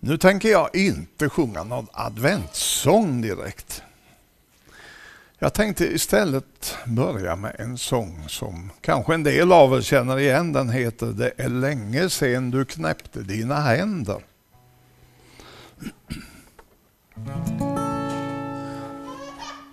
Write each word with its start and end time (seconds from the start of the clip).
Nu 0.00 0.18
tänker 0.18 0.48
jag 0.48 0.76
inte 0.76 1.28
sjunga 1.28 1.64
någon 1.64 1.86
adventssång 1.92 3.20
direkt. 3.22 3.82
Jag 5.38 5.54
tänkte 5.54 5.86
istället 5.86 6.76
börja 6.86 7.36
med 7.36 7.56
en 7.58 7.78
sång 7.78 8.24
som 8.28 8.70
kanske 8.80 9.14
en 9.14 9.22
del 9.22 9.52
av 9.52 9.74
er 9.74 9.80
känner 9.80 10.18
igen. 10.18 10.52
Den 10.52 10.70
heter 10.70 11.06
Det 11.06 11.32
är 11.36 11.48
länge 11.48 12.10
sedan 12.10 12.50
du 12.50 12.64
knäppte 12.64 13.22
dina 13.22 13.60
händer. 13.60 14.22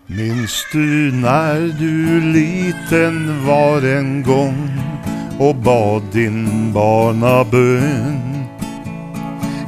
Minns 0.05 0.65
du 0.71 1.11
när 1.11 1.59
du 1.79 2.21
liten 2.21 3.45
var 3.45 3.81
en 3.81 4.23
gång 4.23 4.69
och 5.39 5.55
bad 5.55 6.03
din 6.11 6.73
barnabön? 6.73 8.34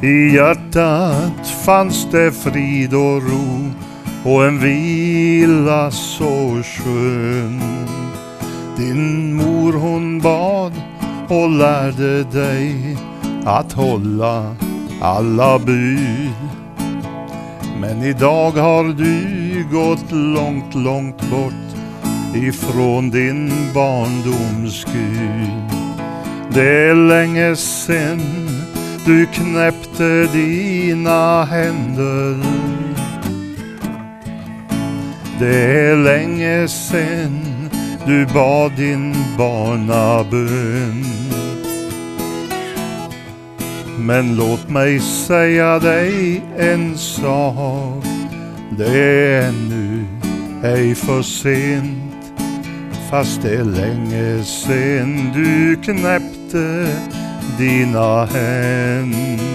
I 0.02 0.34
hjärtat 0.34 1.46
fanns 1.64 2.06
det 2.10 2.32
frid 2.32 2.94
och 2.94 3.22
ro 3.22 3.70
och 4.24 4.44
en 4.44 4.58
vila 4.58 5.90
så 5.90 6.62
skön. 6.62 7.60
Din 8.76 9.34
mor 9.34 9.72
hon 9.72 10.20
bad 10.20 10.72
och 11.28 11.50
lärde 11.50 12.24
dig 12.24 12.96
att 13.44 13.72
hålla 13.72 14.56
alla 15.00 15.58
bud. 15.58 16.32
Men 17.80 18.02
idag 18.02 18.50
har 18.50 18.84
du 18.84 19.64
gått 19.72 20.12
långt, 20.12 20.74
långt 20.74 21.30
bort 21.30 21.68
ifrån 22.34 23.10
din 23.10 23.52
barndoms 23.74 24.84
Gud. 24.84 25.80
Det 26.54 26.88
är 26.88 26.94
länge 26.94 27.56
sen 27.56 28.47
du 29.08 29.26
knäppte 29.26 30.26
dina 30.32 31.44
händer. 31.44 32.36
Det 35.38 35.80
är 35.80 35.96
länge 35.96 36.68
sen 36.68 37.44
du 38.06 38.26
bad 38.26 38.72
din 38.76 39.14
barnabön. 39.38 41.04
Men 43.98 44.36
låt 44.36 44.68
mig 44.68 45.00
säga 45.00 45.78
dig 45.78 46.42
en 46.58 46.98
sak. 46.98 48.04
Det 48.78 49.00
är 49.00 49.48
ännu 49.48 50.04
ej 50.64 50.94
för 50.94 51.22
sent. 51.22 52.14
Fast 53.10 53.42
det 53.42 53.54
är 53.54 53.64
länge 53.64 54.44
sen 54.44 55.32
du 55.34 55.76
knäppte 55.76 56.86
dina 57.58 58.24
händer. 58.24 59.48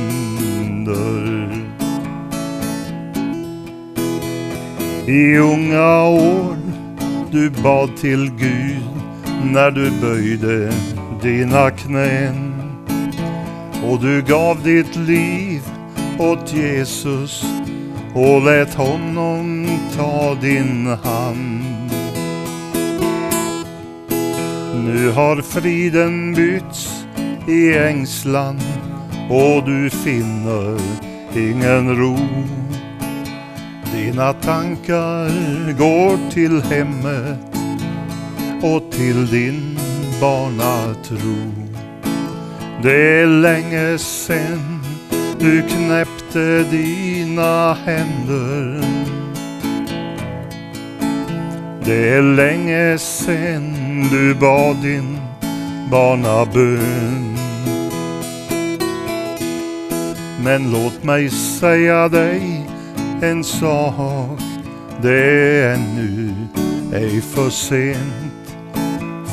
I 5.07 5.37
unga 5.37 6.03
år 6.03 6.57
du 7.31 7.49
bad 7.49 7.97
till 7.97 8.31
Gud 8.37 8.83
när 9.43 9.71
du 9.71 9.91
böjde 10.01 10.73
dina 11.21 11.69
knän 11.69 12.53
och 13.83 13.99
du 13.99 14.21
gav 14.21 14.63
ditt 14.63 14.95
liv 14.95 15.61
åt 16.19 16.53
Jesus 16.53 17.45
och 18.15 18.41
lät 18.41 18.73
honom 18.73 19.67
ta 19.95 20.35
din 20.41 20.87
hand. 20.87 21.63
Nu 24.85 25.11
har 25.11 25.41
friden 25.41 26.33
bytts 26.33 27.02
i 27.47 27.77
ängslan 27.77 28.59
och 29.29 29.63
du 29.65 29.89
finner 29.89 30.79
ingen 31.35 31.97
ro. 31.97 32.17
Dina 33.95 34.33
tankar 34.33 35.29
går 35.77 36.31
till 36.31 36.61
hemmet 36.61 37.57
och 38.61 38.91
till 38.91 39.27
din 39.27 39.77
barnatro. 40.21 41.51
Det 42.83 43.21
är 43.21 43.27
länge 43.27 43.97
sen 43.97 44.83
du 45.39 45.61
knäppte 45.61 46.63
dina 46.63 47.73
händer. 47.73 48.83
Det 51.85 52.09
är 52.09 52.21
länge 52.21 52.97
sen 52.97 53.73
du 54.11 54.35
bad 54.35 54.75
din 54.81 55.17
barnabön. 55.91 57.32
Men 60.43 60.71
låt 60.71 61.03
mig 61.03 61.29
säga 61.29 62.09
dig 62.09 62.69
en 63.21 63.43
sak. 63.43 64.39
Det 65.01 65.59
är 65.61 65.73
ännu 65.73 66.33
ej 66.93 67.21
för 67.21 67.49
sent. 67.49 68.55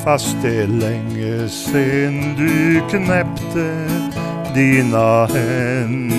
Fast 0.04 0.36
det 0.42 0.56
är 0.56 0.66
länge 0.66 1.48
sen 1.48 2.34
du 2.36 2.80
knäppte 2.90 3.88
dina 4.54 5.26
händer. 5.26 6.10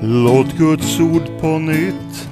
Låt 0.00 0.56
Guds 0.56 1.00
ord 1.00 1.40
på 1.40 1.58
nytt 1.58 2.28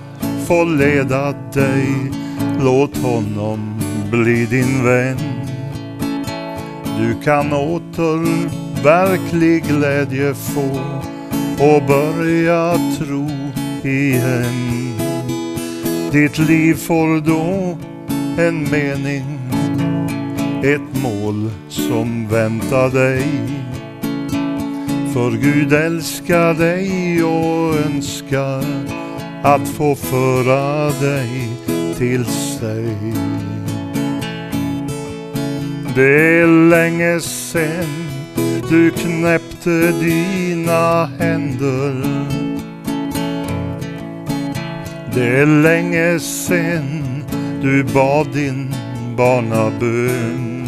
få 0.46 0.64
leda 0.64 1.32
dig. 1.32 2.12
Låt 2.60 2.96
honom 2.96 3.80
bli 4.10 4.46
din 4.46 4.84
vän. 4.84 5.29
Du 7.00 7.14
kan 7.24 7.52
åter 7.52 8.48
verklig 8.84 9.64
glädje 9.64 10.34
få 10.34 10.80
och 11.58 11.82
börja 11.88 12.74
tro 12.98 13.28
igen. 13.84 14.94
Ditt 16.12 16.38
liv 16.38 16.74
får 16.74 17.20
då 17.20 17.78
en 18.38 18.70
mening, 18.70 19.38
ett 20.62 21.02
mål 21.02 21.50
som 21.68 22.28
väntar 22.28 22.90
dig. 22.90 23.24
För 25.14 25.30
Gud 25.30 25.72
älskar 25.72 26.54
dig 26.54 27.24
och 27.24 27.74
önskar 27.86 28.64
att 29.42 29.68
få 29.68 29.94
föra 29.94 30.90
dig 30.90 31.50
till 31.98 32.24
sig. 32.24 32.96
Det 36.00 36.40
är 36.40 36.68
länge 36.70 37.20
sen 37.20 38.08
du 38.70 38.90
knäppte 38.90 39.92
dina 39.92 41.06
händer. 41.18 42.02
Det 45.14 45.26
är 45.26 45.62
länge 45.62 46.20
sen 46.20 47.04
du 47.62 47.84
bad 47.84 48.26
din 48.32 48.74
barnabön. 49.16 50.66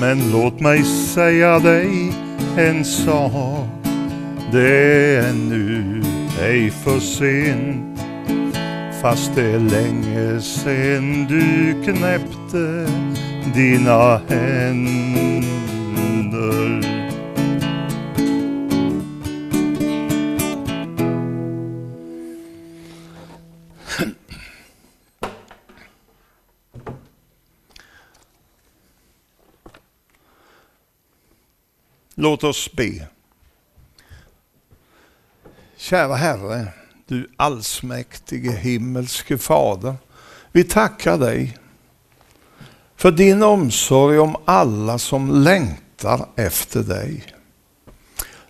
Men 0.00 0.32
låt 0.32 0.60
mig 0.60 0.84
säga 0.84 1.58
dig 1.58 2.12
en 2.56 2.84
sak. 2.84 3.68
Det 4.52 5.16
är 5.16 5.28
ännu 5.28 6.02
ej 6.42 6.70
för 6.70 7.00
sent 7.00 7.89
Fast 9.00 9.34
det 9.34 9.42
är 9.42 9.58
länge 9.58 10.40
sen 10.40 11.26
du 11.26 11.74
knäppte 11.84 12.86
dina 13.54 14.16
händer. 14.16 15.50
Låt 32.14 32.44
oss 32.44 32.72
be. 32.72 33.06
Kära 35.76 36.14
Herre, 36.14 36.79
du 37.10 37.26
allsmäktige 37.36 38.52
himmelske 38.52 39.38
Fader. 39.38 39.94
Vi 40.52 40.64
tackar 40.64 41.18
dig 41.18 41.56
för 42.96 43.10
din 43.10 43.42
omsorg 43.42 44.18
om 44.18 44.36
alla 44.44 44.98
som 44.98 45.30
längtar 45.42 46.28
efter 46.36 46.82
dig. 46.82 47.24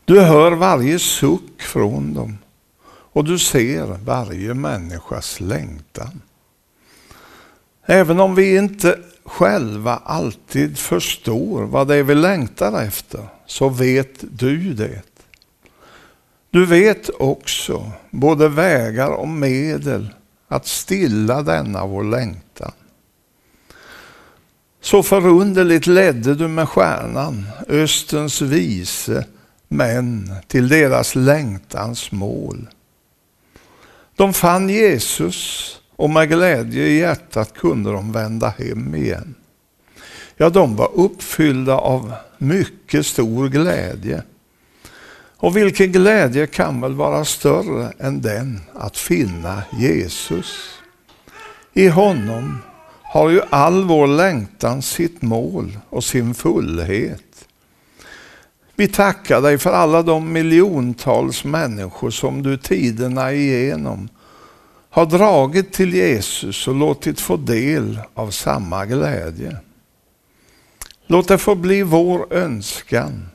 Du 0.04 0.20
hör 0.20 0.52
varje 0.52 0.98
suck 0.98 1.62
från 1.62 2.14
dem 2.14 2.38
och 3.12 3.24
du 3.24 3.38
ser 3.38 3.86
varje 4.04 4.54
människas 4.54 5.40
längtan. 5.40 6.22
Även 7.86 8.20
om 8.20 8.34
vi 8.34 8.56
inte 8.56 8.98
själva 9.24 9.96
alltid 9.96 10.78
förstår 10.78 11.62
vad 11.62 11.88
det 11.88 11.96
är 11.96 12.02
vi 12.02 12.14
längtar 12.14 12.82
efter, 12.82 13.28
så 13.46 13.68
vet 13.68 14.38
du 14.38 14.74
det. 14.74 15.09
Du 16.50 16.66
vet 16.66 17.10
också 17.18 17.92
både 18.10 18.48
vägar 18.48 19.08
och 19.08 19.28
medel 19.28 20.14
att 20.48 20.66
stilla 20.66 21.42
denna 21.42 21.86
vår 21.86 22.04
längtan. 22.04 22.72
Så 24.80 25.02
förunderligt 25.02 25.86
ledde 25.86 26.34
du 26.34 26.48
med 26.48 26.68
stjärnan 26.68 27.46
Östens 27.68 28.42
vise 28.42 29.26
män 29.68 30.34
till 30.46 30.68
deras 30.68 31.14
längtans 31.14 32.12
mål. 32.12 32.68
De 34.16 34.32
fann 34.32 34.68
Jesus 34.68 35.80
och 35.96 36.10
med 36.10 36.28
glädje 36.28 36.86
i 36.86 36.98
hjärtat 36.98 37.54
kunde 37.54 37.92
de 37.92 38.12
vända 38.12 38.48
hem 38.48 38.94
igen. 38.94 39.34
Ja, 40.36 40.50
de 40.50 40.76
var 40.76 40.90
uppfyllda 40.94 41.74
av 41.74 42.12
mycket 42.38 43.06
stor 43.06 43.48
glädje. 43.48 44.22
Och 45.42 45.56
vilken 45.56 45.92
glädje 45.92 46.46
kan 46.46 46.80
väl 46.80 46.94
vara 46.94 47.24
större 47.24 47.92
än 47.98 48.22
den 48.22 48.60
att 48.74 48.96
finna 48.96 49.62
Jesus? 49.78 50.68
I 51.72 51.88
honom 51.88 52.58
har 53.02 53.30
ju 53.30 53.40
all 53.50 53.84
vår 53.84 54.06
längtan 54.06 54.82
sitt 54.82 55.22
mål 55.22 55.78
och 55.90 56.04
sin 56.04 56.34
fullhet. 56.34 57.46
Vi 58.76 58.88
tackar 58.88 59.40
dig 59.40 59.58
för 59.58 59.72
alla 59.72 60.02
de 60.02 60.32
miljontals 60.32 61.44
människor 61.44 62.10
som 62.10 62.42
du 62.42 62.56
tiderna 62.56 63.32
igenom 63.32 64.08
har 64.90 65.06
dragit 65.06 65.72
till 65.72 65.94
Jesus 65.94 66.68
och 66.68 66.74
låtit 66.74 67.20
få 67.20 67.36
del 67.36 68.00
av 68.14 68.30
samma 68.30 68.86
glädje. 68.86 69.56
Låt 71.06 71.28
det 71.28 71.38
få 71.38 71.54
bli 71.54 71.82
vår 71.82 72.34
önskan 72.34 73.28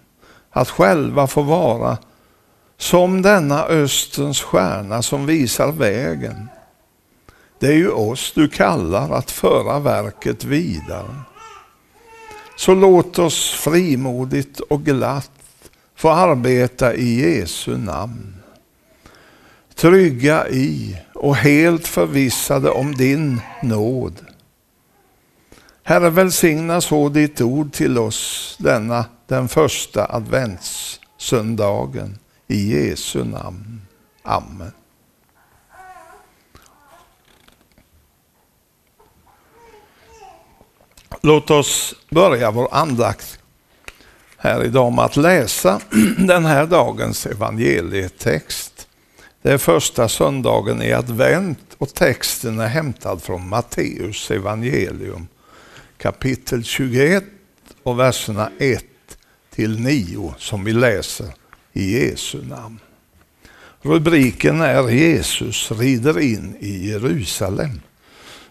att 0.55 0.69
själva 0.69 1.27
få 1.27 1.41
vara 1.41 1.97
som 2.77 3.21
denna 3.21 3.65
Österns 3.65 4.41
stjärna 4.41 5.01
som 5.01 5.25
visar 5.25 5.71
vägen. 5.71 6.49
Det 7.59 7.67
är 7.67 7.73
ju 7.73 7.89
oss 7.89 8.31
du 8.35 8.47
kallar 8.47 9.11
att 9.11 9.31
föra 9.31 9.79
verket 9.79 10.43
vidare. 10.43 11.15
Så 12.57 12.75
låt 12.75 13.19
oss 13.19 13.51
frimodigt 13.51 14.59
och 14.59 14.83
glatt 14.83 15.31
få 15.95 16.09
arbeta 16.09 16.93
i 16.93 17.39
Jesu 17.39 17.77
namn. 17.77 18.35
Trygga 19.75 20.49
i 20.49 20.97
och 21.13 21.35
helt 21.35 21.87
förvissade 21.87 22.69
om 22.69 22.95
din 22.95 23.41
nåd. 23.63 24.34
Herre, 25.87 26.09
välsigna 26.09 26.81
så 26.81 27.09
ditt 27.09 27.41
ord 27.41 27.73
till 27.73 27.97
oss 27.97 28.55
denna 28.59 29.05
den 29.27 29.47
första 29.47 30.05
adventssöndagen. 30.05 32.19
I 32.47 32.73
Jesu 32.73 33.23
namn. 33.23 33.81
Amen. 34.23 34.71
Låt 41.21 41.51
oss 41.51 41.95
börja 42.09 42.51
vår 42.51 42.67
andakt 42.71 43.39
här 44.37 44.63
idag 44.63 44.93
med 44.93 45.05
att 45.05 45.17
läsa 45.17 45.79
den 46.17 46.45
här 46.45 46.65
dagens 46.65 47.25
evangelietext. 47.25 48.87
Det 49.41 49.51
är 49.51 49.57
första 49.57 50.09
söndagen 50.09 50.81
i 50.81 50.93
advent 50.93 51.75
och 51.77 51.93
texten 51.93 52.59
är 52.59 52.67
hämtad 52.67 53.21
från 53.21 53.49
Matteus 53.49 54.31
evangelium 54.31 55.27
kapitel 55.97 56.63
21 56.63 57.23
och 57.83 57.99
verserna 57.99 58.51
1 58.59 58.85
till 59.49 59.79
9 59.79 60.33
som 60.37 60.63
vi 60.63 60.73
läser 60.73 61.27
i 61.73 61.99
Jesu 61.99 62.45
namn. 62.45 62.79
Rubriken 63.81 64.61
är 64.61 64.89
Jesus 64.89 65.71
rider 65.71 66.19
in 66.19 66.55
i 66.59 66.89
Jerusalem. 66.89 67.81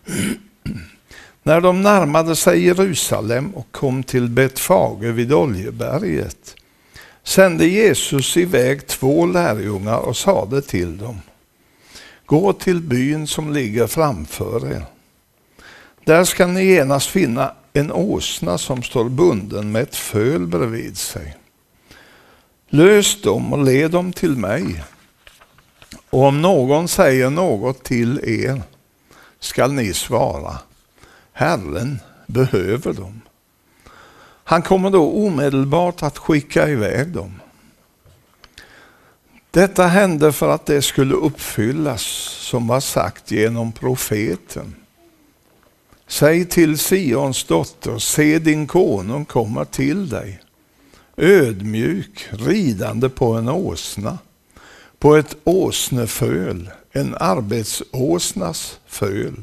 När 1.43 1.61
de 1.61 1.82
närmade 1.82 2.37
sig 2.37 2.64
Jerusalem 2.64 3.55
och 3.55 3.73
kom 3.73 4.02
till 4.02 4.29
Betfage 4.29 5.05
vid 5.05 5.32
Oljeberget 5.32 6.56
sände 7.23 7.67
Jesus 7.67 8.37
iväg 8.37 8.87
två 8.87 9.26
lärjungar 9.26 9.99
och 9.99 10.17
sade 10.17 10.62
till 10.62 10.99
dem 10.99 11.20
Gå 12.26 12.52
till 12.52 12.81
byn 12.81 13.26
som 13.26 13.52
ligger 13.52 13.87
framför 13.87 14.73
er. 14.73 14.85
Där 16.05 16.25
ska 16.25 16.47
ni 16.47 16.65
genast 16.65 17.09
finna 17.09 17.53
en 17.73 17.93
åsna 17.93 18.59
som 18.59 18.83
står 18.83 19.09
bunden 19.09 19.73
med 19.73 19.83
ett 19.83 19.97
föl 19.97 20.47
bredvid 20.47 20.99
sig. 20.99 21.37
Lös 22.69 23.23
dem 23.23 23.53
och 23.53 23.65
led 23.65 23.91
dem 23.91 24.12
till 24.12 24.37
mig. 24.37 24.85
Och 26.11 26.23
om 26.23 26.43
någon 26.43 26.89
säger 26.89 27.31
något 27.31 27.85
till 27.85 28.21
er 28.25 28.62
skall 29.41 29.73
ni 29.73 29.95
svara, 29.95 30.59
Herren 31.33 31.99
behöver 32.27 32.93
dem. 32.93 33.21
Han 34.45 34.62
kommer 34.62 34.91
då 34.91 35.12
omedelbart 35.12 36.03
att 36.03 36.19
skicka 36.19 36.69
iväg 36.69 37.09
dem. 37.09 37.41
Detta 39.51 39.87
hände 39.87 40.33
för 40.33 40.49
att 40.49 40.67
det 40.67 40.83
skulle 40.83 41.15
uppfyllas 41.15 42.03
som 42.41 42.67
var 42.67 42.81
sagt 42.81 43.31
genom 43.31 43.73
profeten. 43.73 44.75
Säg 46.14 46.44
till 46.44 46.78
Sions 46.78 47.44
dotter, 47.44 47.99
se 47.99 48.38
din 48.38 48.66
konung 48.66 49.25
kommer 49.25 49.64
till 49.64 50.08
dig 50.08 50.40
ödmjuk, 51.16 52.28
ridande 52.31 53.08
på 53.08 53.32
en 53.32 53.49
åsna, 53.49 54.19
på 54.99 55.16
ett 55.16 55.37
åsneföl, 55.44 56.70
en 56.93 57.16
arbetsåsnas 57.20 58.78
föl. 58.87 59.34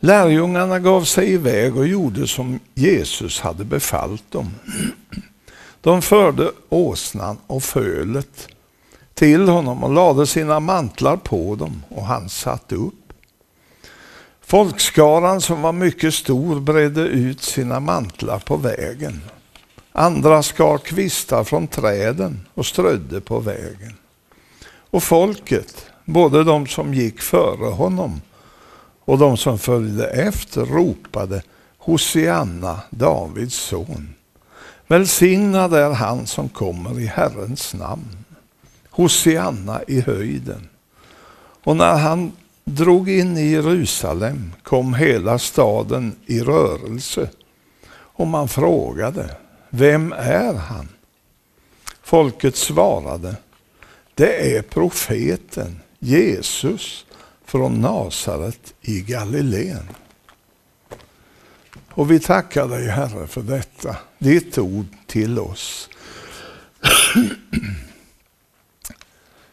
Lärjungarna 0.00 0.78
gav 0.78 1.04
sig 1.04 1.32
iväg 1.32 1.76
och 1.76 1.86
gjorde 1.86 2.28
som 2.28 2.60
Jesus 2.74 3.40
hade 3.40 3.64
befallt 3.64 4.30
dem. 4.30 4.50
De 5.80 6.02
förde 6.02 6.50
åsnan 6.68 7.38
och 7.46 7.62
fölet 7.62 8.48
till 9.14 9.48
honom 9.48 9.84
och 9.84 9.92
lade 9.92 10.26
sina 10.26 10.60
mantlar 10.60 11.16
på 11.16 11.56
dem 11.56 11.82
och 11.88 12.04
han 12.04 12.28
satt 12.28 12.72
upp. 12.72 13.03
Folkskaran 14.54 15.40
som 15.40 15.62
var 15.62 15.72
mycket 15.72 16.14
stor 16.14 16.60
bredde 16.60 17.00
ut 17.00 17.42
sina 17.42 17.80
mantlar 17.80 18.38
på 18.38 18.56
vägen. 18.56 19.20
Andra 19.92 20.42
skar 20.42 20.78
kvistar 20.78 21.44
från 21.44 21.66
träden 21.66 22.46
och 22.54 22.66
strödde 22.66 23.20
på 23.20 23.40
vägen. 23.40 23.96
Och 24.66 25.02
folket, 25.02 25.86
både 26.04 26.44
de 26.44 26.66
som 26.66 26.94
gick 26.94 27.20
före 27.20 27.70
honom 27.70 28.20
och 29.04 29.18
de 29.18 29.36
som 29.36 29.58
följde 29.58 30.06
efter, 30.06 30.64
ropade 30.64 31.42
Hosianna, 31.78 32.80
Davids 32.90 33.56
son. 33.56 34.14
Välsignad 34.86 35.74
är 35.74 35.90
han 35.90 36.26
som 36.26 36.48
kommer 36.48 37.00
i 37.00 37.06
Herrens 37.06 37.74
namn. 37.74 38.24
Hosianna 38.90 39.80
i 39.88 40.00
höjden. 40.00 40.68
Och 41.64 41.76
när 41.76 41.96
han 41.96 42.32
drog 42.64 43.10
in 43.10 43.38
i 43.38 43.50
Jerusalem 43.50 44.52
kom 44.62 44.94
hela 44.94 45.38
staden 45.38 46.16
i 46.26 46.40
rörelse 46.40 47.30
och 47.90 48.26
man 48.26 48.48
frågade 48.48 49.36
vem 49.70 50.12
är 50.12 50.54
han? 50.54 50.88
Folket 52.02 52.56
svarade, 52.56 53.36
det 54.14 54.56
är 54.56 54.62
profeten 54.62 55.80
Jesus 55.98 57.06
från 57.44 57.80
Nasaret 57.80 58.74
i 58.80 59.00
Galileen. 59.00 59.88
Och 61.90 62.10
vi 62.10 62.20
tackar 62.20 62.68
dig 62.68 62.88
Herre 62.88 63.26
för 63.26 63.42
detta, 63.42 63.96
ditt 64.18 64.58
ord 64.58 64.86
till 65.06 65.38
oss. 65.38 65.90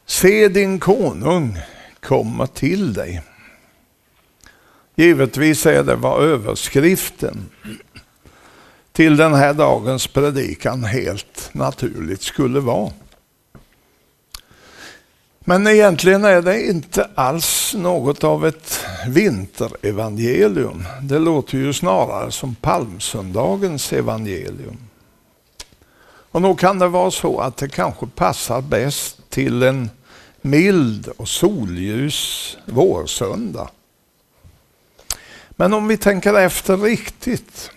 Se 0.06 0.48
din 0.48 0.80
konung 0.80 1.58
komma 2.02 2.48
till 2.48 2.94
dig. 2.94 3.22
Givetvis 4.96 5.66
är 5.66 5.84
det 5.84 5.96
vad 5.96 6.24
överskriften 6.24 7.50
till 8.92 9.18
den 9.18 9.34
här 9.34 9.54
dagens 9.54 10.08
predikan 10.08 10.84
helt 10.84 11.50
naturligt 11.52 12.22
skulle 12.22 12.60
vara. 12.60 12.92
Men 15.40 15.68
egentligen 15.68 16.26
är 16.26 16.42
det 16.42 16.66
inte 16.66 17.10
alls 17.16 17.74
något 17.78 18.24
av 18.24 18.48
ett 18.48 18.86
vinterevangelium. 19.08 20.84
Det 21.02 21.20
låter 21.20 21.58
ju 21.58 21.74
snarare 21.74 22.32
som 22.32 22.56
palmsöndagens 22.56 23.94
evangelium. 23.94 24.78
Och 26.32 26.42
nog 26.42 26.60
kan 26.60 26.80
det 26.80 26.88
vara 26.88 27.12
så 27.12 27.40
att 27.40 27.58
det 27.58 27.70
kanske 27.70 28.08
passar 28.08 28.62
bäst 28.62 29.30
till 29.30 29.64
en 29.64 29.90
mild 30.42 31.08
och 31.08 31.30
solljus 31.30 32.58
vårsöndag. 32.66 33.70
Men 35.50 35.74
om 35.74 35.88
vi 35.88 35.98
tänker 35.98 36.34
efter 36.34 36.78
riktigt 36.78 37.72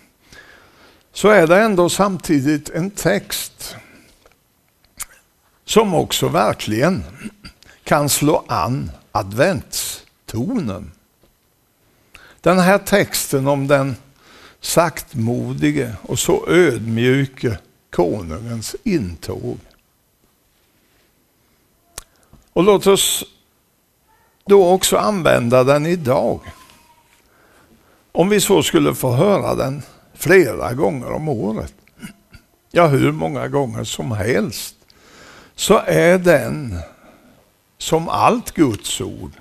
så 1.13 1.29
är 1.29 1.47
det 1.47 1.61
ändå 1.61 1.89
samtidigt 1.89 2.69
en 2.69 2.91
text 2.91 3.75
som 5.65 5.93
också 5.93 6.27
verkligen 6.27 7.03
kan 7.83 8.09
slå 8.09 8.45
an 8.47 8.91
adventstonen. 9.11 10.91
Den 12.41 12.59
här 12.59 12.77
texten 12.77 13.47
om 13.47 13.67
den 13.67 13.95
saktmodige 14.61 15.95
och 16.01 16.19
så 16.19 16.49
ödmjuke 16.49 17.57
konungens 17.89 18.75
intåg. 18.83 19.57
Och 22.55 22.63
låt 22.63 22.87
oss 22.87 23.23
då 24.45 24.69
också 24.69 24.97
använda 24.97 25.63
den 25.63 25.85
idag. 25.85 26.39
Om 28.11 28.29
vi 28.29 28.41
så 28.41 28.63
skulle 28.63 28.95
få 28.95 29.11
höra 29.11 29.55
den 29.55 29.81
flera 30.13 30.73
gånger 30.73 31.11
om 31.11 31.29
året, 31.29 31.73
ja 32.71 32.87
hur 32.87 33.11
många 33.11 33.47
gånger 33.47 33.83
som 33.83 34.11
helst, 34.11 34.75
så 35.55 35.81
är 35.85 36.17
den 36.17 36.79
som 37.77 38.09
allt 38.09 38.51
Guds 38.51 39.01
ord 39.01 39.31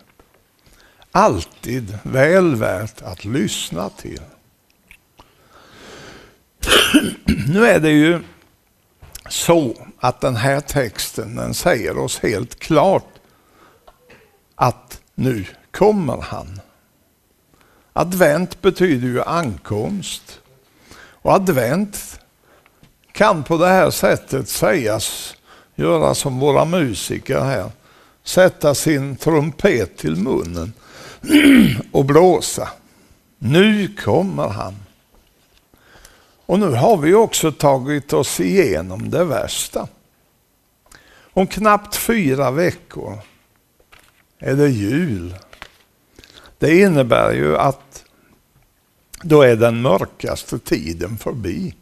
alltid 1.13 1.99
väl 2.03 2.55
värt 2.55 3.03
att 3.03 3.25
lyssna 3.25 3.89
till. 3.89 4.23
Nu 7.49 7.67
är 7.67 7.81
det 7.81 7.91
ju 7.91 8.21
så 9.29 9.75
att 10.01 10.21
den 10.21 10.37
här 10.37 10.61
texten 10.61 11.37
den 11.37 11.55
säger 11.55 11.99
oss 11.99 12.19
helt 12.19 12.59
klart 12.59 13.09
att 14.55 15.01
nu 15.15 15.47
kommer 15.71 16.17
han. 16.21 16.61
Advent 17.93 18.63
betyder 18.63 19.09
ju 19.09 19.23
ankomst. 19.23 20.41
Och 20.97 21.33
advent 21.33 22.21
kan 23.13 23.45
på 23.45 23.57
det 23.57 23.69
här 23.69 23.91
sättet 23.91 24.49
sägas 24.49 25.37
göra 25.75 26.15
som 26.15 26.41
våra 26.41 26.65
musiker 26.65 27.41
här. 27.41 27.71
Sätta 28.25 28.75
sin 28.75 29.17
trumpet 29.17 29.97
till 29.97 30.17
munnen 30.17 30.73
och 31.93 32.05
blåsa. 32.05 32.69
Nu 33.39 33.89
kommer 33.89 34.49
han. 34.49 34.84
Och 36.47 36.59
nu 36.59 36.71
har 36.71 36.97
vi 36.97 37.15
också 37.15 37.53
tagit 37.53 38.13
oss 38.13 38.41
igenom 38.41 39.11
det 39.11 39.25
värsta. 39.25 39.89
Om 41.33 41.47
knappt 41.47 41.97
fyra 41.97 42.51
veckor 42.51 43.19
är 44.39 44.55
det 44.55 44.69
jul. 44.69 45.35
Det 46.59 46.81
innebär 46.81 47.33
ju 47.33 47.57
att 47.57 48.05
då 49.23 49.43
är 49.43 49.57
den 49.57 49.83
mörkaste 49.83 50.59
tiden 50.59 51.19
förbi. 51.19 51.75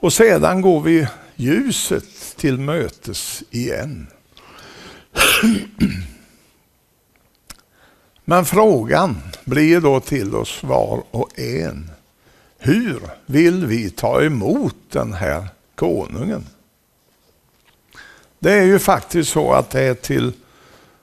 Och 0.00 0.12
sedan 0.12 0.60
går 0.60 0.80
vi 0.80 1.08
ljuset 1.36 2.36
till 2.36 2.58
mötes 2.58 3.42
igen. 3.50 4.06
Men 8.24 8.44
frågan 8.44 9.22
blir 9.44 9.80
då 9.80 10.00
till 10.00 10.34
oss 10.34 10.62
var 10.62 11.02
och 11.10 11.38
en. 11.38 11.91
Hur 12.64 13.00
vill 13.26 13.66
vi 13.66 13.90
ta 13.90 14.22
emot 14.22 14.76
den 14.90 15.12
här 15.12 15.48
konungen? 15.74 16.46
Det 18.38 18.52
är 18.52 18.62
ju 18.62 18.78
faktiskt 18.78 19.30
så 19.30 19.52
att 19.52 19.70
det 19.70 19.80
är 19.80 19.94
till 19.94 20.32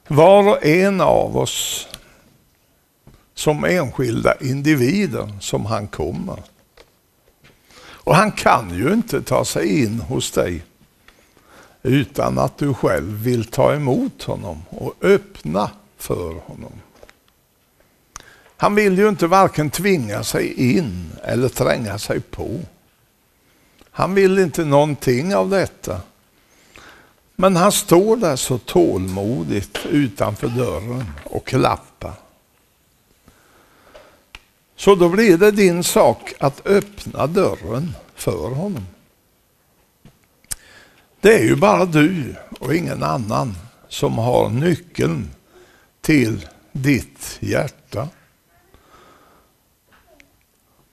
var 0.07 0.47
och 0.47 0.65
en 0.65 1.01
av 1.01 1.37
oss 1.37 1.87
som 3.33 3.63
enskilda 3.63 4.33
individer 4.41 5.33
som 5.39 5.65
han 5.65 5.87
kommer. 5.87 6.43
Och 7.81 8.15
han 8.15 8.31
kan 8.31 8.75
ju 8.75 8.93
inte 8.93 9.21
ta 9.21 9.45
sig 9.45 9.83
in 9.83 9.99
hos 9.99 10.31
dig 10.31 10.63
utan 11.83 12.37
att 12.37 12.57
du 12.57 12.73
själv 12.73 13.23
vill 13.23 13.45
ta 13.45 13.73
emot 13.73 14.23
honom 14.23 14.61
och 14.69 14.93
öppna 15.01 15.71
för 15.97 16.33
honom. 16.33 16.71
Han 18.61 18.75
vill 18.75 18.97
ju 18.97 19.09
inte 19.09 19.27
varken 19.27 19.69
tvinga 19.69 20.23
sig 20.23 20.53
in 20.75 21.11
eller 21.23 21.49
tränga 21.49 21.97
sig 21.97 22.19
på. 22.19 22.59
Han 23.91 24.15
vill 24.15 24.39
inte 24.39 24.65
någonting 24.65 25.35
av 25.35 25.49
detta. 25.49 26.01
Men 27.35 27.55
han 27.55 27.71
står 27.71 28.17
där 28.17 28.35
så 28.35 28.57
tålmodigt 28.57 29.85
utanför 29.85 30.47
dörren 30.47 31.05
och 31.23 31.47
klappar. 31.47 32.13
Så 34.75 34.95
då 34.95 35.09
blir 35.09 35.37
det 35.37 35.51
din 35.51 35.83
sak 35.83 36.33
att 36.39 36.67
öppna 36.67 37.27
dörren 37.27 37.95
för 38.15 38.49
honom. 38.49 38.85
Det 41.21 41.33
är 41.39 41.43
ju 41.43 41.55
bara 41.55 41.85
du 41.85 42.35
och 42.59 42.75
ingen 42.75 43.03
annan 43.03 43.55
som 43.87 44.17
har 44.17 44.49
nyckeln 44.49 45.29
till 46.01 46.47
ditt 46.71 47.37
hjärta. 47.39 48.07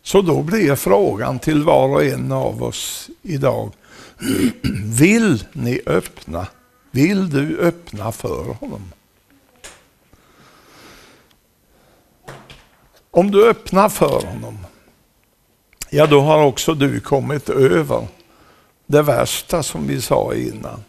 Så 0.06 0.22
då 0.22 0.42
blir 0.42 0.74
frågan 0.74 1.38
till 1.38 1.62
var 1.62 1.88
och 1.88 2.04
en 2.04 2.32
av 2.32 2.62
oss 2.62 3.10
idag. 3.22 3.72
Vill 4.84 5.44
ni 5.52 5.80
öppna? 5.86 6.46
Vill 6.90 7.30
du 7.30 7.58
öppna 7.58 8.12
för 8.12 8.44
honom? 8.44 8.92
Om 13.10 13.30
du 13.30 13.48
öppnar 13.48 13.88
för 13.88 14.26
honom, 14.26 14.58
ja 15.90 16.06
då 16.06 16.20
har 16.20 16.44
också 16.44 16.74
du 16.74 17.00
kommit 17.00 17.48
över 17.48 18.06
det 18.86 19.02
värsta 19.02 19.62
som 19.62 19.86
vi 19.86 20.00
sa 20.00 20.34
innan. 20.34 20.84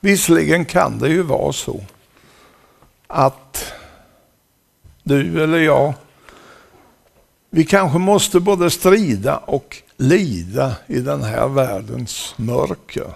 Visserligen 0.00 0.64
kan 0.64 0.98
det 0.98 1.08
ju 1.08 1.22
vara 1.22 1.52
så 1.52 1.84
att 3.06 3.72
du 5.02 5.42
eller 5.42 5.58
jag 5.58 5.94
vi 7.50 7.64
kanske 7.64 7.98
måste 7.98 8.40
både 8.40 8.70
strida 8.70 9.36
och 9.36 9.82
lida 9.96 10.76
i 10.86 11.00
den 11.00 11.22
här 11.22 11.48
världens 11.48 12.34
mörker. 12.36 13.12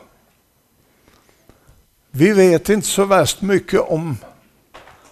Vi 2.11 2.33
vet 2.33 2.69
inte 2.69 2.87
så 2.87 3.05
värst 3.05 3.43
mycket 3.43 3.81
om 3.81 4.17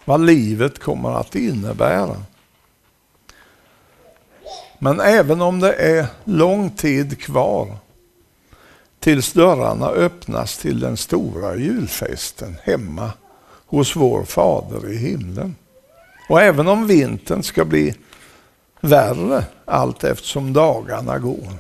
vad 0.05 0.21
livet 0.21 0.79
kommer 0.79 1.21
att 1.21 1.35
innebära. 1.35 2.17
Men 4.79 5.01
även 5.01 5.41
om 5.41 5.61
det 5.61 5.73
är 5.73 6.07
lång 6.25 6.71
tid 6.71 7.21
kvar 7.21 7.77
tills 8.99 9.33
dörrarna 9.33 9.89
öppnas 9.89 10.59
till 10.59 10.81
den 10.81 10.97
stora 10.97 11.57
julfesten 11.57 12.57
hemma 12.63 13.11
hos 13.67 13.97
vår 13.97 14.25
Fader 14.25 14.93
i 14.93 14.97
himlen. 14.97 15.57
Och 16.29 16.43
även 16.43 16.69
om 16.69 16.87
vintern 16.87 17.43
ska 17.43 17.65
bli 17.65 17.95
värre 18.83 19.45
allt 19.65 20.05
eftersom 20.05 20.53
dagarna 20.53 21.19
går. 21.19 21.53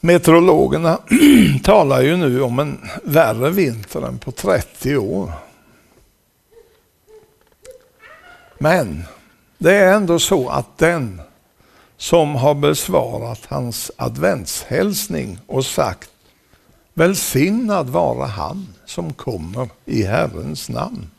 Meteorologerna 0.00 0.98
talar 1.62 2.00
ju 2.00 2.16
nu 2.16 2.42
om 2.42 2.58
en 2.58 2.88
värre 3.04 3.50
vinter 3.50 4.02
än 4.02 4.18
på 4.18 4.32
30 4.32 4.96
år. 4.96 5.32
Men 8.58 9.04
det 9.58 9.74
är 9.74 9.94
ändå 9.94 10.18
så 10.18 10.48
att 10.48 10.78
den 10.78 11.20
som 11.96 12.34
har 12.34 12.54
besvarat 12.54 13.40
hans 13.48 13.90
adventshälsning 13.96 15.38
och 15.46 15.66
sagt 15.66 16.10
Välsignad 16.94 17.88
vara 17.88 18.26
han 18.26 18.74
som 18.86 19.12
kommer 19.12 19.68
i 19.84 20.02
Herrens 20.02 20.68
namn. 20.68 21.10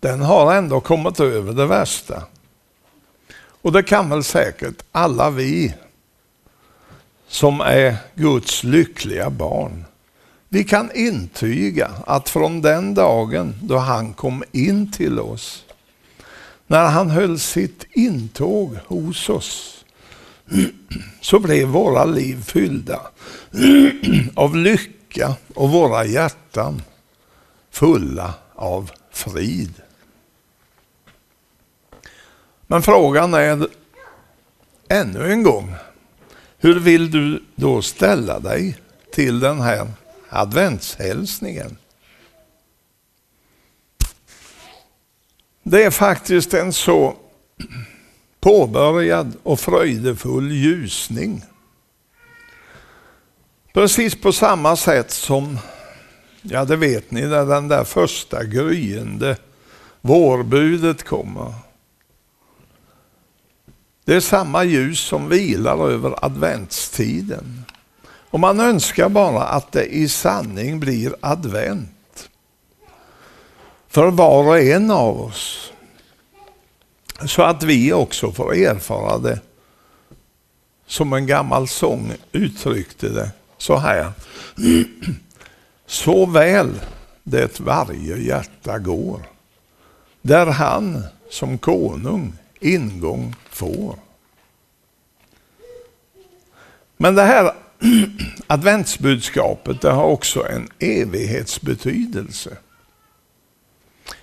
Den 0.00 0.20
har 0.20 0.54
ändå 0.54 0.80
kommit 0.80 1.20
över 1.20 1.52
det 1.52 1.66
värsta. 1.66 2.22
Och 3.62 3.72
det 3.72 3.82
kan 3.82 4.10
väl 4.10 4.24
säkert 4.24 4.82
alla 4.92 5.30
vi 5.30 5.74
som 7.28 7.60
är 7.60 7.96
Guds 8.14 8.64
lyckliga 8.64 9.30
barn. 9.30 9.84
Vi 10.48 10.64
kan 10.64 10.90
intyga 10.94 11.90
att 12.06 12.28
från 12.28 12.62
den 12.62 12.94
dagen 12.94 13.54
då 13.62 13.76
han 13.76 14.12
kom 14.12 14.44
in 14.52 14.92
till 14.92 15.20
oss, 15.20 15.64
när 16.66 16.84
han 16.84 17.10
höll 17.10 17.38
sitt 17.38 17.84
intåg 17.90 18.78
hos 18.86 19.28
oss, 19.28 19.84
så 21.20 21.38
blev 21.38 21.68
våra 21.68 22.04
liv 22.04 22.44
fyllda 22.44 23.00
av 24.34 24.56
lycka 24.56 25.34
och 25.54 25.70
våra 25.70 26.04
hjärtan 26.04 26.82
fulla 27.70 28.34
av 28.54 28.90
frid. 29.10 29.81
Men 32.72 32.82
frågan 32.82 33.34
är 33.34 33.68
ännu 34.88 35.32
en 35.32 35.42
gång, 35.42 35.74
hur 36.58 36.80
vill 36.80 37.10
du 37.10 37.44
då 37.54 37.82
ställa 37.82 38.40
dig 38.40 38.76
till 39.12 39.40
den 39.40 39.60
här 39.60 39.88
adventshälsningen? 40.28 41.76
Det 45.62 45.84
är 45.84 45.90
faktiskt 45.90 46.54
en 46.54 46.72
så 46.72 47.16
påbörjad 48.40 49.36
och 49.42 49.60
fröjdefull 49.60 50.52
ljusning. 50.52 51.44
Precis 53.72 54.20
på 54.20 54.32
samma 54.32 54.76
sätt 54.76 55.10
som, 55.10 55.58
ja 56.42 56.64
det 56.64 56.76
vet 56.76 57.10
ni, 57.10 57.22
när 57.22 57.46
den 57.46 57.68
där 57.68 57.84
första 57.84 58.44
gryende 58.44 59.36
vårbudet 60.00 61.02
kommer 61.02 61.54
det 64.04 64.14
är 64.14 64.20
samma 64.20 64.64
ljus 64.64 65.00
som 65.00 65.28
vilar 65.28 65.90
över 65.90 66.24
adventstiden. 66.24 67.64
Och 68.04 68.40
man 68.40 68.60
önskar 68.60 69.08
bara 69.08 69.42
att 69.42 69.72
det 69.72 69.84
i 69.84 70.08
sanning 70.08 70.80
blir 70.80 71.14
advent. 71.20 72.28
För 73.88 74.10
var 74.10 74.44
och 74.48 74.58
en 74.58 74.90
av 74.90 75.20
oss. 75.20 75.72
Så 77.26 77.42
att 77.42 77.62
vi 77.62 77.92
också 77.92 78.32
får 78.32 78.54
erfara 78.54 79.18
det. 79.18 79.40
Som 80.86 81.12
en 81.12 81.26
gammal 81.26 81.68
sång 81.68 82.12
uttryckte 82.32 83.08
det 83.08 83.30
så 83.58 83.76
här. 83.76 84.12
Så 85.86 86.26
väl 86.26 86.80
det 87.22 87.60
varje 87.60 88.16
hjärta 88.16 88.78
går. 88.78 89.20
Där 90.22 90.46
han 90.46 91.04
som 91.30 91.58
konung 91.58 92.32
ingång 92.62 93.34
får. 93.50 93.96
Men 96.96 97.14
det 97.14 97.22
här 97.22 97.52
adventsbudskapet 98.46 99.80
det 99.80 99.90
har 99.90 100.04
också 100.04 100.46
en 100.46 100.68
evighetsbetydelse. 100.78 102.56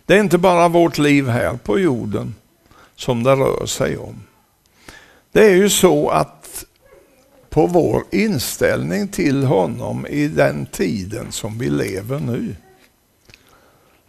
Det 0.05 0.15
är 0.15 0.19
inte 0.19 0.38
bara 0.38 0.67
vårt 0.67 0.98
liv 0.98 1.27
här 1.27 1.58
på 1.58 1.79
jorden 1.79 2.36
som 2.96 3.24
det 3.24 3.36
rör 3.36 3.65
sig 3.65 3.98
om. 3.98 4.24
Det 5.31 5.46
är 5.46 5.55
ju 5.55 5.69
så 5.69 6.10
att 6.10 6.65
på 7.50 7.67
vår 7.67 8.03
inställning 8.12 9.08
till 9.08 9.43
honom 9.43 10.08
i 10.08 10.27
den 10.27 10.65
tiden 10.65 11.31
som 11.31 11.58
vi 11.58 11.69
lever 11.69 12.19
nu 12.19 12.55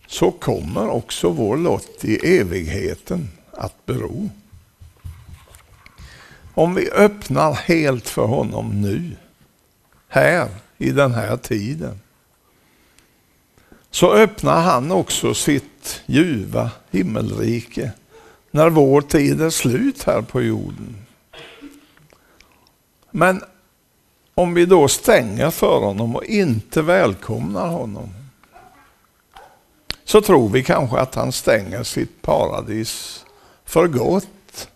så 0.07 0.31
kommer 0.31 0.91
också 0.91 1.31
vår 1.31 1.57
lott 1.57 2.05
i 2.05 2.39
evigheten 2.39 3.29
att 3.61 3.87
bero. 3.87 4.31
Om 6.55 6.75
vi 6.75 6.91
öppnar 6.91 7.53
helt 7.53 8.09
för 8.09 8.27
honom 8.27 8.83
nu, 8.83 9.17
här 10.09 10.49
i 10.79 10.91
den 10.91 11.15
här 11.15 11.37
tiden, 11.37 12.01
så 13.91 14.13
öppnar 14.13 14.61
han 14.61 14.93
också 14.93 15.35
sitt 15.35 16.03
ljuva 16.07 16.71
himmelrike 16.91 17.93
när 18.51 18.69
vår 18.71 19.01
tid 19.01 19.41
är 19.41 19.51
slut 19.51 20.03
här 20.03 20.23
på 20.23 20.43
jorden. 20.43 20.97
Men 23.11 23.43
om 24.35 24.55
vi 24.55 24.67
då 24.67 24.89
stänger 24.89 25.51
för 25.51 25.81
honom 25.81 26.17
och 26.17 26.25
inte 26.25 26.83
välkomnar 26.83 27.69
honom, 27.69 28.09
så 30.05 30.21
tror 30.21 30.49
vi 30.49 30.65
kanske 30.65 30.99
att 30.99 31.15
han 31.15 31.33
stänger 31.33 31.83
sitt 31.83 32.23
paradis 32.23 33.25
för 33.71 33.87
gott 33.87 34.69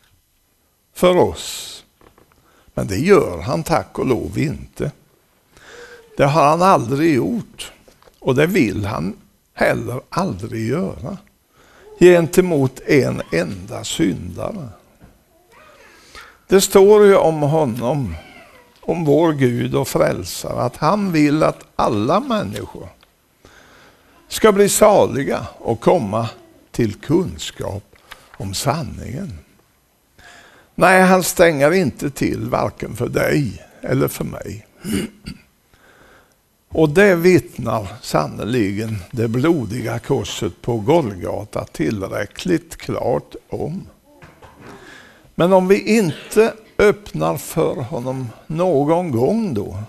för 0.93 1.17
oss. 1.17 1.85
Men 2.75 2.87
det 2.87 2.99
gör 2.99 3.41
han 3.41 3.63
tack 3.63 3.99
och 3.99 4.07
lov 4.07 4.39
inte. 4.39 4.91
Det 6.17 6.25
har 6.25 6.45
han 6.45 6.63
aldrig 6.63 7.15
gjort 7.15 7.73
och 8.19 8.35
det 8.35 8.47
vill 8.47 8.85
han 8.85 9.17
heller 9.55 10.01
aldrig 10.09 10.69
göra 10.69 11.17
gentemot 12.01 12.81
en 12.81 13.23
enda 13.33 13.85
syndare. 13.85 14.69
Det 16.47 16.61
står 16.61 17.05
ju 17.05 17.17
om 17.17 17.43
honom, 17.43 18.15
om 18.81 19.05
vår 19.05 19.33
Gud 19.33 19.75
och 19.75 19.89
frälsare, 19.89 20.63
att 20.63 20.77
han 20.77 21.13
vill 21.13 21.43
att 21.43 21.67
alla 21.77 22.21
människor 22.21 22.89
ska 24.29 24.53
bli 24.53 24.69
saliga 24.69 25.47
och 25.59 25.81
komma 25.81 26.29
till 26.71 26.95
kunskap 26.95 27.94
om 28.37 28.55
sanningen. 28.55 29.38
Nej, 30.75 31.03
han 31.03 31.23
stänger 31.23 31.73
inte 31.73 32.11
till 32.11 32.49
varken 32.49 32.97
för 32.97 33.09
dig 33.09 33.62
eller 33.80 34.08
för 34.08 34.25
mig. 34.25 34.67
Och 36.69 36.89
det 36.89 37.17
vittnar 37.17 37.87
sannerligen 38.02 38.97
det 39.11 39.28
blodiga 39.28 39.99
korset 39.99 40.63
på 40.63 40.78
Golgata 40.78 41.65
tillräckligt 41.65 42.76
klart 42.76 43.35
om. 43.49 43.87
Men 45.35 45.52
om 45.52 45.69
vi 45.69 45.97
inte 45.97 46.54
öppnar 46.78 47.37
för 47.37 47.75
honom 47.75 48.28
någon 48.47 49.11
gång 49.11 49.54
då, 49.54 49.82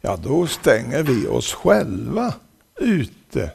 ja 0.00 0.16
då 0.16 0.46
stänger 0.46 1.02
vi 1.02 1.26
oss 1.26 1.54
själva 1.54 2.34
ute 2.80 3.50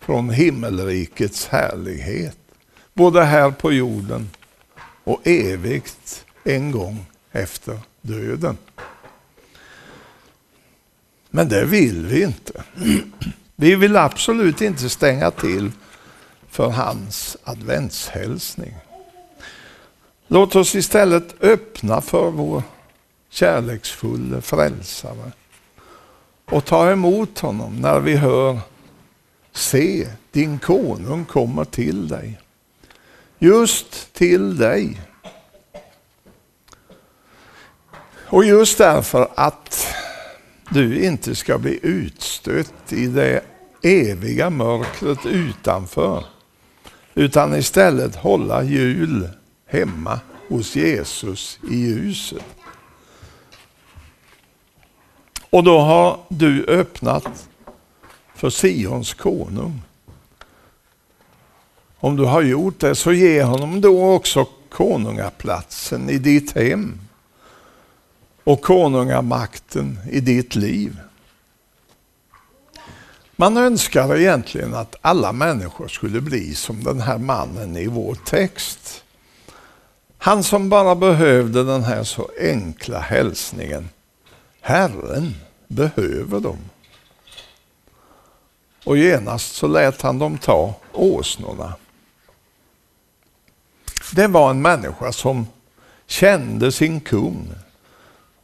från 0.00 0.30
himmelrikets 0.30 1.46
härlighet. 1.46 2.45
Både 2.96 3.24
här 3.24 3.50
på 3.50 3.72
jorden 3.72 4.30
och 5.04 5.20
evigt 5.24 6.24
en 6.44 6.70
gång 6.70 7.06
efter 7.32 7.78
döden. 8.00 8.56
Men 11.30 11.48
det 11.48 11.64
vill 11.64 12.06
vi 12.06 12.22
inte. 12.22 12.64
Vi 13.56 13.74
vill 13.76 13.96
absolut 13.96 14.60
inte 14.60 14.88
stänga 14.88 15.30
till 15.30 15.70
för 16.50 16.68
hans 16.68 17.36
adventshälsning. 17.44 18.74
Låt 20.28 20.56
oss 20.56 20.74
istället 20.74 21.42
öppna 21.42 22.00
för 22.00 22.30
vår 22.30 22.62
kärleksfulla 23.30 24.40
frälsare 24.40 25.32
och 26.44 26.64
ta 26.64 26.90
emot 26.90 27.38
honom 27.38 27.80
när 27.80 28.00
vi 28.00 28.16
hör 28.16 28.58
Se, 29.52 30.08
din 30.30 30.58
konung 30.58 31.24
kommer 31.24 31.64
till 31.64 32.08
dig 32.08 32.40
just 33.38 34.12
till 34.14 34.56
dig. 34.56 35.00
Och 38.28 38.44
just 38.44 38.78
därför 38.78 39.28
att 39.34 39.86
du 40.70 41.04
inte 41.04 41.34
ska 41.34 41.58
bli 41.58 41.78
utstött 41.82 42.92
i 42.92 43.06
det 43.06 43.42
eviga 43.82 44.50
mörkret 44.50 45.26
utanför, 45.26 46.24
utan 47.14 47.54
istället 47.54 48.16
hålla 48.16 48.62
jul 48.62 49.28
hemma 49.66 50.20
hos 50.48 50.76
Jesus 50.76 51.58
i 51.70 51.74
ljuset. 51.74 52.44
Och 55.50 55.64
då 55.64 55.78
har 55.78 56.20
du 56.28 56.64
öppnat 56.64 57.48
för 58.34 58.50
Sions 58.50 59.14
konung. 59.14 59.82
Om 62.06 62.16
du 62.16 62.24
har 62.24 62.42
gjort 62.42 62.80
det 62.80 62.94
så 62.94 63.12
ge 63.12 63.42
honom 63.42 63.80
då 63.80 64.14
också 64.14 64.46
konungaplatsen 64.68 66.10
i 66.10 66.18
ditt 66.18 66.52
hem 66.52 67.00
och 68.44 68.62
konungamakten 68.62 69.98
i 70.10 70.20
ditt 70.20 70.54
liv. 70.54 70.98
Man 73.36 73.56
önskar 73.56 74.16
egentligen 74.16 74.74
att 74.74 74.96
alla 75.00 75.32
människor 75.32 75.88
skulle 75.88 76.20
bli 76.20 76.54
som 76.54 76.84
den 76.84 77.00
här 77.00 77.18
mannen 77.18 77.76
i 77.76 77.86
vår 77.86 78.14
text. 78.14 79.04
Han 80.18 80.42
som 80.42 80.68
bara 80.68 80.94
behövde 80.94 81.64
den 81.64 81.84
här 81.84 82.04
så 82.04 82.30
enkla 82.40 82.98
hälsningen. 82.98 83.88
Herren 84.60 85.34
behöver 85.68 86.40
dem. 86.40 86.58
Och 88.84 88.96
genast 88.96 89.54
så 89.54 89.66
lät 89.66 90.02
han 90.02 90.18
dem 90.18 90.38
ta 90.38 90.74
åsnorna. 90.92 91.74
Det 94.12 94.26
var 94.26 94.50
en 94.50 94.62
människa 94.62 95.12
som 95.12 95.46
kände 96.06 96.72
sin 96.72 97.00
kung 97.00 97.48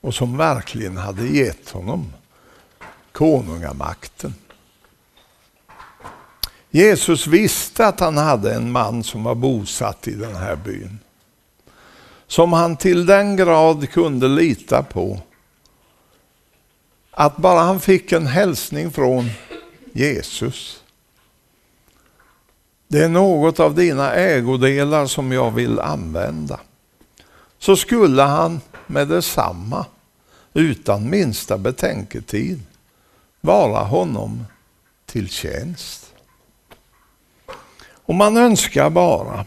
och 0.01 0.15
som 0.15 0.37
verkligen 0.37 0.97
hade 0.97 1.27
gett 1.27 1.71
honom 1.71 2.13
konungamakten. 3.13 4.35
Jesus 6.71 7.27
visste 7.27 7.87
att 7.87 8.01
han 8.01 8.17
hade 8.17 8.55
en 8.55 8.73
man 8.73 9.05
som 9.05 9.25
var 9.25 9.35
bosatt 9.35 10.09
i 10.09 10.15
den 10.15 10.37
här 10.37 10.57
byn. 10.57 10.99
Som 12.27 12.53
han 12.53 12.77
till 12.77 13.07
den 13.07 13.37
grad 13.37 13.91
kunde 13.91 14.29
lita 14.29 14.83
på 14.83 15.21
att 17.11 17.37
bara 17.37 17.61
han 17.61 17.81
fick 17.81 18.13
en 18.13 18.27
hälsning 18.27 18.91
från 18.91 19.31
Jesus 19.93 20.82
det 22.93 23.05
är 23.05 23.09
något 23.09 23.61
av 23.61 23.75
dina 23.75 24.13
ägodelar 24.15 25.07
som 25.07 25.33
jag 25.33 25.51
vill 25.51 25.81
använda. 25.81 26.61
Så 27.59 27.77
skulle 27.77 28.23
han 28.23 28.61
med 28.87 29.09
detsamma, 29.09 29.87
utan 30.55 31.11
minsta 31.11 31.59
betänketid, 31.59 32.63
vara 33.41 33.85
honom 33.85 34.45
till 35.07 35.29
tjänst. 35.29 36.15
Och 37.85 38.15
man 38.15 38.37
önskar 38.37 38.91
bara 38.91 39.47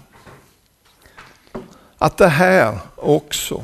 att 1.98 2.18
det 2.18 2.28
här 2.28 2.80
också 2.96 3.64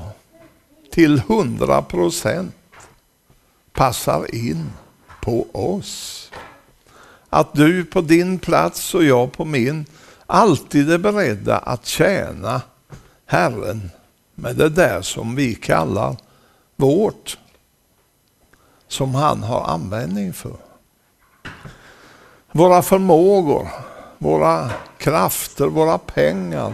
till 0.91 1.20
hundra 1.20 1.82
procent 1.82 2.56
passar 3.74 4.36
in 4.36 4.70
på 5.22 5.48
oss. 5.52 6.32
Att 7.34 7.54
du 7.54 7.86
på 7.86 8.02
din 8.02 8.39
plats 8.39 8.94
och 8.96 9.04
jag 9.04 9.32
på 9.32 9.46
min 9.46 9.86
alltid 10.26 10.91
är 10.91 10.98
beredda 10.98 11.58
att 11.58 11.86
tjäna 11.86 12.62
Herren 13.26 13.91
med 14.36 14.56
det 14.56 14.70
där 14.70 15.02
som 15.02 15.36
vi 15.36 15.56
kallar 15.56 16.15
vårt, 16.76 17.38
som 18.88 19.15
han 19.15 19.44
har 19.44 19.63
användning 19.63 20.34
för. 20.34 20.56
Våra 22.52 22.82
förmågor, 22.82 23.67
våra 24.17 24.70
krafter, 24.98 25.65
våra 25.65 25.98
pengar. 25.98 26.74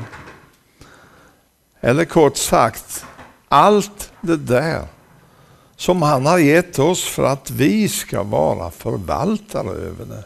Eller 1.81 2.05
kort 2.05 2.37
sagt, 2.37 3.05
allt 3.47 4.11
det 4.21 4.37
där 4.37 4.87
som 5.75 6.01
han 6.01 6.25
har 6.25 6.37
gett 6.37 6.79
oss 6.79 7.03
för 7.03 7.23
att 7.23 7.51
vi 7.51 7.89
ska 7.89 8.23
vara 8.23 8.71
förvaltare 8.71 9.69
över 9.69 10.05
det. 10.05 10.23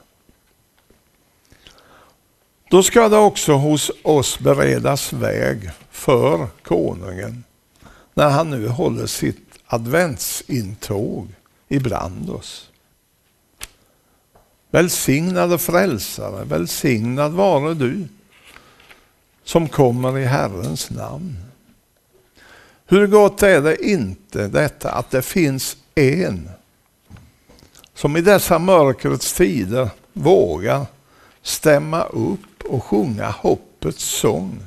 Då 2.71 2.83
ska 2.83 3.09
det 3.09 3.17
också 3.17 3.53
hos 3.53 3.91
oss 4.03 4.39
beredas 4.39 5.13
väg 5.13 5.69
för 5.89 6.47
konungen 6.63 7.43
när 8.13 8.29
han 8.29 8.49
nu 8.49 8.67
håller 8.67 9.05
sitt 9.05 9.59
adventsintåg 9.65 11.27
ibland 11.67 12.29
oss. 12.29 12.69
Välsignade 14.69 15.57
frälsare, 15.57 16.43
välsignad 16.43 17.31
vare 17.31 17.73
du 17.73 18.07
som 19.43 19.67
kommer 19.67 20.17
i 20.17 20.25
Herrens 20.25 20.89
namn. 20.89 21.37
Hur 22.85 23.07
gott 23.07 23.43
är 23.43 23.61
det 23.61 23.85
inte 23.85 24.47
detta 24.47 24.91
att 24.91 25.11
det 25.11 25.21
finns 25.21 25.77
en 25.95 26.49
som 27.93 28.17
i 28.17 28.21
dessa 28.21 28.59
mörkrets 28.59 29.33
tider 29.33 29.89
vågar 30.13 30.85
stämma 31.41 32.03
upp 32.03 32.39
och 32.71 32.83
sjunga 32.83 33.29
hoppets 33.29 34.03
sång 34.03 34.59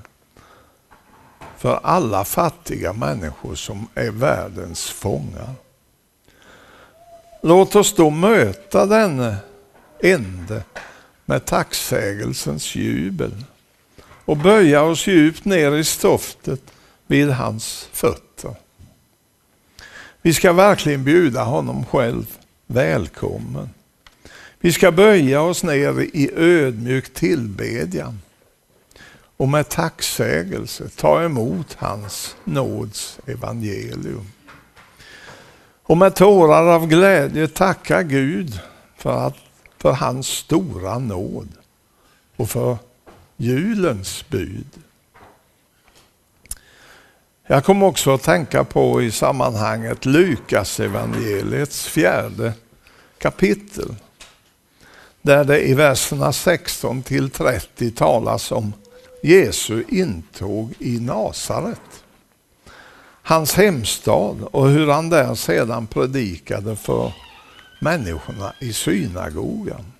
för 1.59 1.81
alla 1.83 2.25
fattiga 2.25 2.93
människor 2.93 3.55
som 3.55 3.89
är 3.95 4.11
världens 4.11 4.91
fångar. 4.91 5.55
Låt 7.43 7.77
oss 7.77 7.95
då 7.95 8.11
möta 8.11 8.87
denne 8.87 9.37
ende 10.03 10.63
med 11.25 11.45
tacksägelsens 11.45 12.75
jubel 12.75 13.45
och 14.25 14.37
böja 14.37 14.83
oss 14.83 15.07
djupt 15.07 15.45
ner 15.45 15.75
i 15.75 15.85
stoftet 15.85 16.61
vid 17.07 17.31
hans 17.31 17.89
fötter. 17.93 18.55
Vi 20.23 20.35
ska 20.35 20.53
verkligen 20.53 21.05
bjuda 21.05 21.45
honom 21.45 21.87
själv 21.87 22.39
välkommen. 22.67 23.71
Vi 24.65 24.73
ska 24.73 24.93
böja 24.93 25.41
oss 25.41 25.63
ner 25.63 26.01
i 26.01 26.31
ödmjuk 26.37 27.15
tillbedjan 27.15 28.19
och 29.37 29.49
med 29.49 29.69
tacksägelse 29.69 30.89
ta 30.89 31.23
emot 31.23 31.77
hans 31.79 32.37
nåds 32.45 33.19
evangelium. 33.27 34.27
Och 35.83 35.97
med 35.97 36.15
tårar 36.15 36.67
av 36.67 36.87
glädje 36.87 37.49
tacka 37.49 38.03
Gud 38.03 38.61
för, 38.97 39.27
att, 39.27 39.37
för 39.79 39.93
hans 39.93 40.27
stora 40.27 40.99
nåd 40.99 41.49
och 42.37 42.51
för 42.51 42.77
julens 43.37 44.25
bud. 44.29 44.71
Jag 47.47 47.65
kom 47.65 47.83
också 47.83 48.15
att 48.15 48.23
tänka 48.23 48.65
på 48.65 49.03
i 49.03 49.11
sammanhanget 49.11 50.05
Lukas 50.05 50.81
evangeliets 50.81 51.87
fjärde 51.87 52.53
kapitel. 53.19 53.95
Där 55.27 55.45
det 55.45 55.69
i 55.69 55.75
verserna 55.75 56.33
16 56.33 57.03
till 57.03 57.31
30 57.31 57.91
talas 57.91 58.53
om 58.53 58.73
Jesu 59.23 59.85
intåg 59.89 60.75
i 60.79 61.01
Nasaret. 61.01 62.05
Hans 63.23 63.55
hemstad 63.55 64.49
och 64.51 64.69
hur 64.69 64.89
han 64.91 65.11
där 65.11 65.35
sedan 65.35 65.87
predikade 65.87 66.77
för 66.77 67.13
människorna 67.81 68.55
i 68.61 68.73
synagogan. 68.73 69.93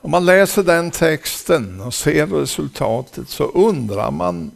Om 0.00 0.10
man 0.10 0.26
läser 0.26 0.62
den 0.62 0.90
texten 0.90 1.80
och 1.80 1.94
ser 1.94 2.26
resultatet 2.26 3.28
så 3.28 3.44
undrar 3.44 4.10
man 4.10 4.50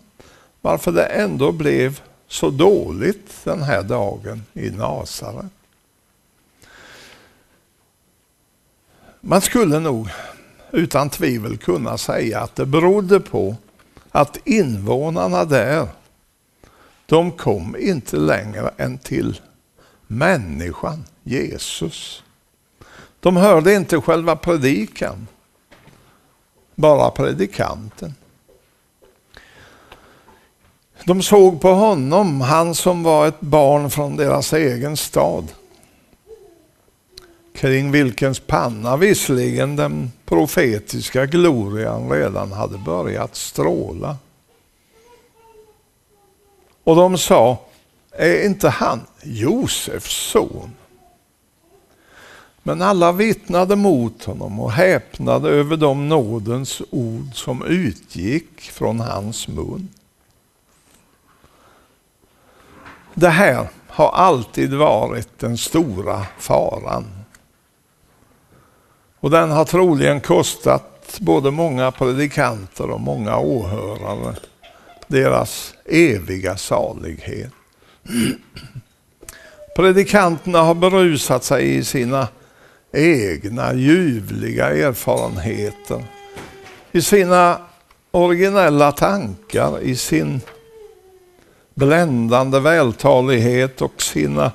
varför 0.61 0.93
det 0.93 1.05
ändå 1.07 1.53
blev 1.53 2.01
så 2.29 2.51
dåligt 2.51 3.45
den 3.45 3.63
här 3.63 3.83
dagen 3.83 4.45
i 4.53 4.71
Nasaret. 4.71 5.58
Man 9.29 9.41
skulle 9.41 9.81
nog 9.81 10.09
utan 10.71 11.11
tvivel 11.11 11.57
kunna 11.57 11.99
säga 11.99 12.41
att 12.41 12.57
det 12.57 12.67
berodde 12.67 13.21
på 13.21 13.57
att 14.11 14.39
invånarna 14.45 15.45
där, 15.45 15.89
de 17.07 17.33
kom 17.33 17.77
inte 17.79 18.17
längre 18.17 18.71
än 18.77 18.99
till 18.99 19.41
människan, 20.07 21.05
Jesus. 21.23 22.23
De 23.21 23.37
hörde 23.37 23.75
inte 23.75 24.01
själva 24.01 24.37
predikan, 24.37 25.27
bara 26.75 27.11
predikanten. 27.11 28.15
De 31.05 31.23
såg 31.23 31.61
på 31.61 31.69
honom, 31.69 32.41
han 32.41 32.75
som 32.75 33.03
var 33.03 33.27
ett 33.27 33.41
barn 33.41 33.91
från 33.91 34.17
deras 34.17 34.53
egen 34.53 34.97
stad 34.97 35.53
kring 37.59 37.91
vilkens 37.91 38.41
panna 38.41 38.97
visserligen 38.97 39.77
den 39.77 40.13
profetiska 40.25 41.27
glorian 41.27 42.11
redan 42.11 42.53
hade 42.53 42.79
börjat 42.79 43.37
stråla. 43.37 44.17
Och 46.85 46.97
de 46.97 47.19
sa, 47.19 47.59
är 48.13 48.47
inte 48.47 48.69
han 48.69 49.01
Josefs 49.23 50.31
son? 50.31 50.71
Men 52.63 52.83
alla 52.83 53.13
vittnade 53.13 53.77
mot 53.77 54.25
honom 54.25 54.61
och 54.61 54.73
häpnade 54.73 55.49
över 55.49 55.77
de 55.77 56.09
nådens 56.09 56.83
ord 56.91 57.35
som 57.35 57.65
utgick 57.65 58.61
från 58.61 59.01
hans 59.01 59.49
mun. 59.49 59.89
Det 63.15 63.29
här 63.29 63.69
har 63.87 64.11
alltid 64.11 64.75
varit 64.75 65.39
den 65.39 65.59
stora 65.59 66.27
faran 66.39 67.18
och 69.21 69.31
den 69.31 69.51
har 69.51 69.65
troligen 69.65 70.21
kostat 70.21 71.19
både 71.21 71.51
många 71.51 71.91
predikanter 71.91 72.91
och 72.91 73.01
många 73.01 73.39
åhörare 73.39 74.35
deras 75.07 75.75
eviga 75.85 76.57
salighet. 76.57 77.51
Predikanterna 79.77 80.63
har 80.63 80.75
berusat 80.75 81.45
sig 81.45 81.77
i 81.77 81.85
sina 81.85 82.29
egna 82.93 83.75
ljuvliga 83.75 84.71
erfarenheter, 84.71 86.05
i 86.93 87.03
sina 87.03 87.59
originella 88.11 88.93
tankar, 88.93 89.81
i 89.81 89.97
sin 89.97 90.41
bländande 91.75 92.61
vältalighet 92.61 93.83
och 93.83 94.03
sina, 94.03 94.53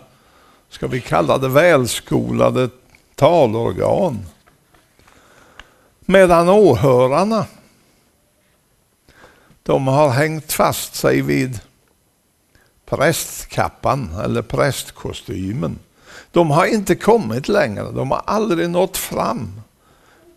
ska 0.70 0.88
vi 0.88 1.02
kalla 1.02 1.38
det 1.38 1.50
välskolade 1.50 2.70
talorgan. 3.16 4.20
Medan 6.06 6.50
åhörarna, 6.50 7.46
de 9.64 9.88
har 9.88 10.10
hängt 10.10 10.52
fast 10.52 10.96
sig 10.96 11.22
vid 11.22 11.60
prästkappan 12.86 14.10
eller 14.24 14.42
prästkostymen. 14.42 15.80
De 16.32 16.52
har 16.52 16.66
inte 16.66 16.96
kommit 16.96 17.48
längre, 17.48 17.92
de 17.92 18.12
har 18.12 18.22
aldrig 18.26 18.70
nått 18.70 18.98
fram 18.98 19.62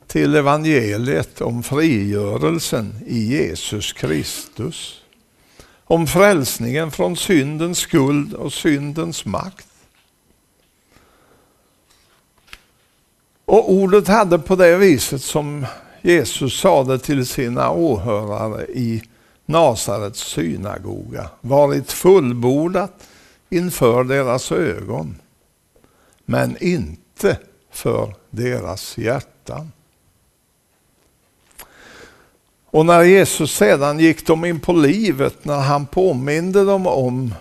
till 0.07 0.35
evangeliet 0.35 1.41
om 1.41 1.63
frigörelsen 1.63 2.95
i 3.07 3.19
Jesus 3.19 3.93
Kristus. 3.93 5.03
Om 5.85 6.07
frälsningen 6.07 6.91
från 6.91 7.17
syndens 7.17 7.79
skuld 7.79 8.35
och 8.35 8.53
syndens 8.53 9.25
makt. 9.25 9.66
Och 13.47 13.73
ordet 13.73 14.09
hade 14.09 14.39
på 14.39 14.57
det 14.57 14.77
viset 14.77 15.23
som 15.23 15.67
Jesus 16.03 16.61
sade 16.61 16.99
till 16.99 17.27
sina 17.27 17.71
åhörare 17.71 18.67
i 18.67 19.03
Nasarets 19.47 20.21
synagoga 20.21 21.31
varit 21.41 21.93
fullbordat 21.93 23.09
inför 23.51 24.05
deras 24.05 24.53
ögon, 24.53 25.17
men 26.25 26.57
inte 26.61 27.39
för 27.71 28.15
deras 28.31 28.99
hjärtan. 28.99 29.73
Och 32.67 32.87
när 32.87 33.03
Jesus 33.03 33.57
sedan 33.57 33.99
gick 33.99 34.27
dem 34.27 34.45
in 34.45 34.61
på 34.61 34.73
livet, 34.73 35.45
när 35.45 35.61
han 35.61 35.87
påminde 35.87 36.65
dem 36.65 36.87
om 36.87 37.35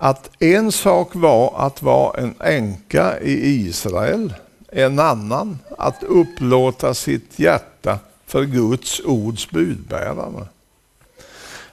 att 0.00 0.30
en 0.38 0.72
sak 0.72 1.08
var 1.14 1.66
att 1.66 1.82
vara 1.82 2.20
en 2.20 2.34
änka 2.40 3.20
i 3.20 3.32
Israel, 3.32 4.34
en 4.68 4.98
annan 4.98 5.58
att 5.78 6.02
upplåta 6.02 6.94
sitt 6.94 7.38
hjärta 7.38 7.98
för 8.26 8.44
Guds 8.44 9.00
ords 9.04 9.50
budbärare. 9.50 10.46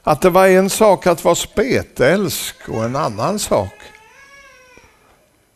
Att 0.03 0.21
det 0.21 0.29
var 0.29 0.47
en 0.47 0.69
sak 0.69 1.07
att 1.07 1.23
vara 1.23 1.35
spetälsk 1.35 2.55
och 2.69 2.83
en 2.83 2.95
annan 2.95 3.39
sak 3.39 3.73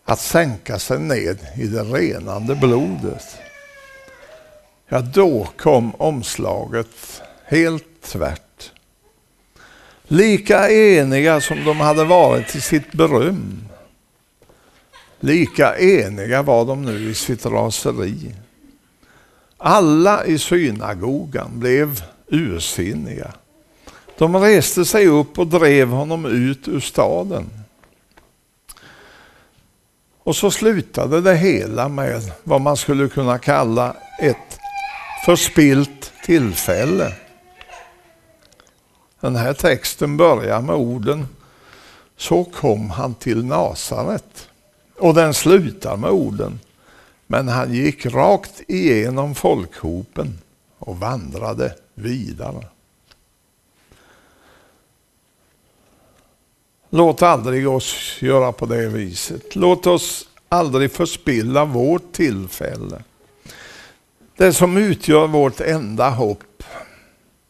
att 0.05 0.19
sänka 0.19 0.79
sig 0.79 0.99
ned 0.99 1.37
i 1.57 1.67
det 1.67 1.83
renande 1.83 2.55
blodet. 2.55 3.25
Ja, 4.87 5.01
då 5.01 5.47
kom 5.57 5.95
omslaget 5.95 7.21
helt 7.45 8.01
tvärt. 8.01 8.48
Lika 10.11 10.69
eniga 10.69 11.41
som 11.41 11.65
de 11.65 11.79
hade 11.79 12.03
varit 12.03 12.55
i 12.55 12.61
sitt 12.61 12.91
beröm, 12.91 13.69
lika 15.19 15.77
eniga 15.77 16.41
var 16.41 16.65
de 16.65 16.81
nu 16.81 17.09
i 17.09 17.13
sitt 17.13 17.45
raseri. 17.45 18.35
Alla 19.57 20.25
i 20.25 20.37
synagogan 20.37 21.59
blev 21.59 22.03
ursinniga. 22.27 23.33
De 24.17 24.35
reste 24.35 24.85
sig 24.85 25.07
upp 25.07 25.39
och 25.39 25.47
drev 25.47 25.87
honom 25.87 26.25
ut 26.25 26.67
ur 26.67 26.79
staden. 26.79 27.49
Och 30.23 30.35
så 30.35 30.51
slutade 30.51 31.21
det 31.21 31.35
hela 31.35 31.89
med 31.89 32.31
vad 32.43 32.61
man 32.61 32.77
skulle 32.77 33.09
kunna 33.09 33.37
kalla 33.37 33.95
ett 34.21 34.59
förspilt 35.25 36.13
tillfälle. 36.25 37.13
Den 39.19 39.35
här 39.35 39.53
texten 39.53 40.17
börjar 40.17 40.61
med 40.61 40.75
orden 40.75 41.27
Så 42.17 42.43
kom 42.43 42.89
han 42.89 43.13
till 43.15 43.45
Nasaret. 43.45 44.49
Och 44.97 45.13
den 45.13 45.33
slutar 45.33 45.97
med 45.97 46.09
orden 46.09 46.59
Men 47.27 47.47
han 47.47 47.73
gick 47.73 48.05
rakt 48.05 48.61
igenom 48.67 49.35
folkhopen 49.35 50.39
och 50.79 50.99
vandrade 50.99 51.75
vidare. 51.93 52.65
Låt 56.89 57.21
aldrig 57.21 57.69
oss 57.69 58.17
göra 58.21 58.51
på 58.51 58.65
det 58.65 58.87
viset. 58.87 59.55
Låt 59.55 59.87
oss 59.87 60.29
aldrig 60.49 60.91
förspilla 60.91 61.65
vårt 61.65 62.11
tillfälle. 62.11 63.03
Det 64.37 64.53
som 64.53 64.77
utgör 64.77 65.27
vårt 65.27 65.61
enda 65.61 66.09
hopp 66.09 66.63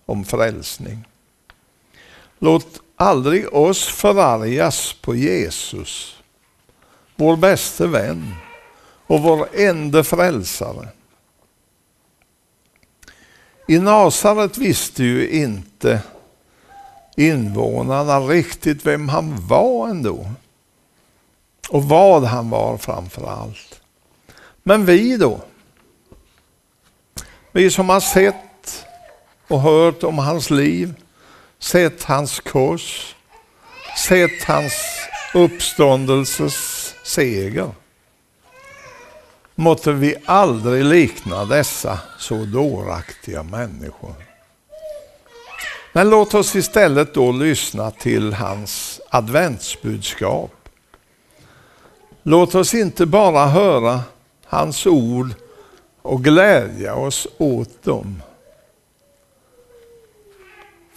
om 0.05 0.25
frälsning. 0.25 1.05
Låt 2.39 2.82
aldrig 2.95 3.54
oss 3.54 3.86
förargas 3.86 4.93
på 4.93 5.15
Jesus, 5.15 6.15
vår 7.15 7.36
bäste 7.36 7.88
vän 7.88 8.36
och 9.08 9.21
vår 9.21 9.47
enda 9.54 10.04
frälsare. 10.04 10.88
I 13.67 13.80
Nasaret 13.80 14.58
visste 14.58 15.04
ju 15.04 15.30
inte 15.30 16.02
invånarna 17.17 18.19
riktigt 18.19 18.86
vem 18.86 19.10
han 19.10 19.47
var 19.47 19.88
ändå. 19.88 20.28
Och 21.69 21.84
vad 21.84 22.23
han 22.23 22.49
var 22.49 22.78
framför 22.78 23.28
allt. 23.28 23.82
Men 24.63 24.86
vi 24.86 25.17
då? 25.17 25.41
Vi 27.52 27.71
som 27.71 27.89
har 27.89 27.99
sett 27.99 28.86
och 29.47 29.62
hört 29.62 30.04
om 30.04 30.17
hans 30.17 30.49
liv, 30.49 30.93
sett 31.59 32.03
hans 32.03 32.39
kors, 32.39 33.15
sett 34.07 34.43
hans 34.43 34.73
uppståndelses 35.33 36.95
seger. 37.03 37.71
Måtte 39.55 39.91
vi 39.91 40.15
aldrig 40.25 40.85
likna 40.85 41.45
dessa 41.45 41.99
så 42.17 42.35
dåraktiga 42.35 43.43
människor. 43.43 44.13
Men 45.93 46.09
låt 46.09 46.33
oss 46.33 46.55
istället 46.55 47.13
då 47.13 47.31
lyssna 47.31 47.91
till 47.91 48.33
hans 48.33 49.01
adventsbudskap. 49.09 50.51
Låt 52.23 52.55
oss 52.55 52.73
inte 52.73 53.05
bara 53.05 53.45
höra 53.45 54.01
hans 54.45 54.87
ord 54.87 55.29
och 56.01 56.23
glädja 56.23 56.95
oss 56.95 57.27
åt 57.37 57.83
dem 57.83 58.21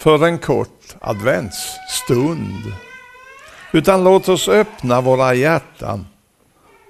för 0.03 0.25
en 0.25 0.39
kort 0.39 0.95
adventsstund. 0.99 2.73
Utan 3.71 4.03
låt 4.03 4.29
oss 4.29 4.47
öppna 4.47 5.01
våra 5.01 5.33
hjärtan 5.33 6.07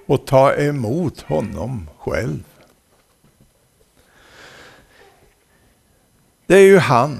och 0.06 0.26
ta 0.26 0.54
emot 0.54 1.20
honom 1.20 1.90
själv. 1.98 2.44
Det 6.46 6.54
är 6.54 6.66
ju 6.66 6.78
han 6.78 7.18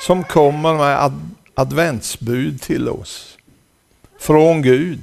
som 0.00 0.24
kommer 0.24 0.74
med 0.74 1.04
ad 1.04 1.30
adventsbud 1.54 2.62
till 2.62 2.88
oss 2.88 3.38
från 4.18 4.62
Gud. 4.62 5.02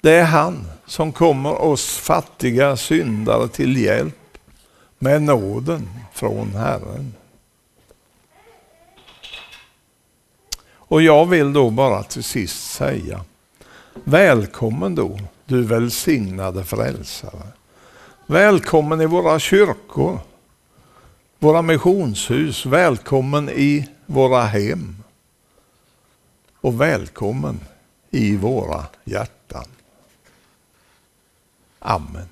Det 0.00 0.12
är 0.12 0.24
han 0.24 0.66
som 0.86 1.12
kommer 1.12 1.62
oss 1.62 1.96
fattiga 1.96 2.76
syndare 2.76 3.48
till 3.48 3.76
hjälp 3.76 4.21
med 5.02 5.22
nåden 5.22 5.88
från 6.12 6.54
Herren. 6.54 7.14
Och 10.64 11.02
jag 11.02 11.26
vill 11.26 11.52
då 11.52 11.70
bara 11.70 12.02
till 12.02 12.24
sist 12.24 12.70
säga, 12.70 13.24
välkommen 14.04 14.94
då 14.94 15.18
du 15.44 15.62
välsignade 15.62 16.64
frälsare. 16.64 17.46
Välkommen 18.26 19.00
i 19.00 19.06
våra 19.06 19.38
kyrkor 19.38 20.18
våra 21.42 21.62
missionshus, 21.62 22.66
välkommen 22.66 23.48
i 23.48 23.88
våra 24.06 24.42
hem 24.42 24.96
och 26.60 26.80
välkommen 26.80 27.60
i 28.10 28.36
våra 28.36 28.84
hjärtan. 29.04 29.64
Amen. 31.78 32.28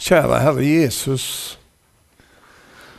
Kära 0.00 0.38
Herre 0.38 0.64
Jesus, 0.64 1.58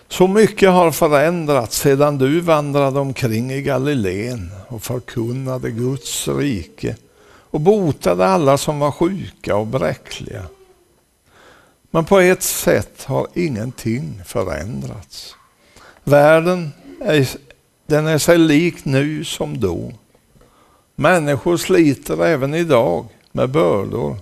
så 0.08 0.28
mycket 0.28 0.70
har 0.70 0.92
förändrats 0.92 1.78
sedan 1.78 2.18
du 2.18 2.40
vandrade 2.40 3.00
omkring 3.00 3.52
i 3.52 3.62
Galileen 3.62 4.52
och 4.68 4.84
förkunnade 4.84 5.72
Guds 5.72 6.28
rike 6.28 6.96
och 7.24 7.62
botade 7.62 8.26
alla 8.26 8.58
som 8.58 8.80
var 8.80 8.92
sjuka 8.92 9.56
och 9.56 9.68
bräckliga. 9.68 10.44
Men 11.92 12.06
på 12.06 12.20
ett 12.20 12.44
sätt 12.44 13.04
har 13.04 13.28
ingenting 13.34 14.22
förändrats. 14.26 15.36
Världen 16.04 16.72
är, 17.02 17.30
den 17.86 18.08
är 18.08 18.18
sig 18.18 18.38
lik 18.38 18.86
nu 18.86 19.24
som 19.24 19.60
då. 19.60 19.92
Människor 20.96 21.58
sliter 21.58 22.26
även 22.26 22.54
idag 22.54 23.06
med 23.32 23.50
bördor 23.50 24.18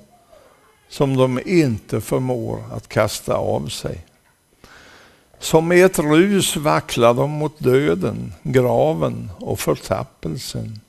som 0.90 1.18
de 1.18 1.40
inte 1.46 2.02
förmår 2.02 2.64
att 2.74 2.88
kasta 2.88 3.34
av 3.34 3.68
sig. 3.68 4.06
Som 5.40 5.72
i 5.72 5.82
ett 5.82 6.00
rus 6.00 6.58
vacklar 6.58 7.14
de 7.14 7.32
mot 7.32 7.60
döden, 7.60 8.34
graven 8.44 9.32
och 9.40 9.60
förtappelsen. 9.60 10.80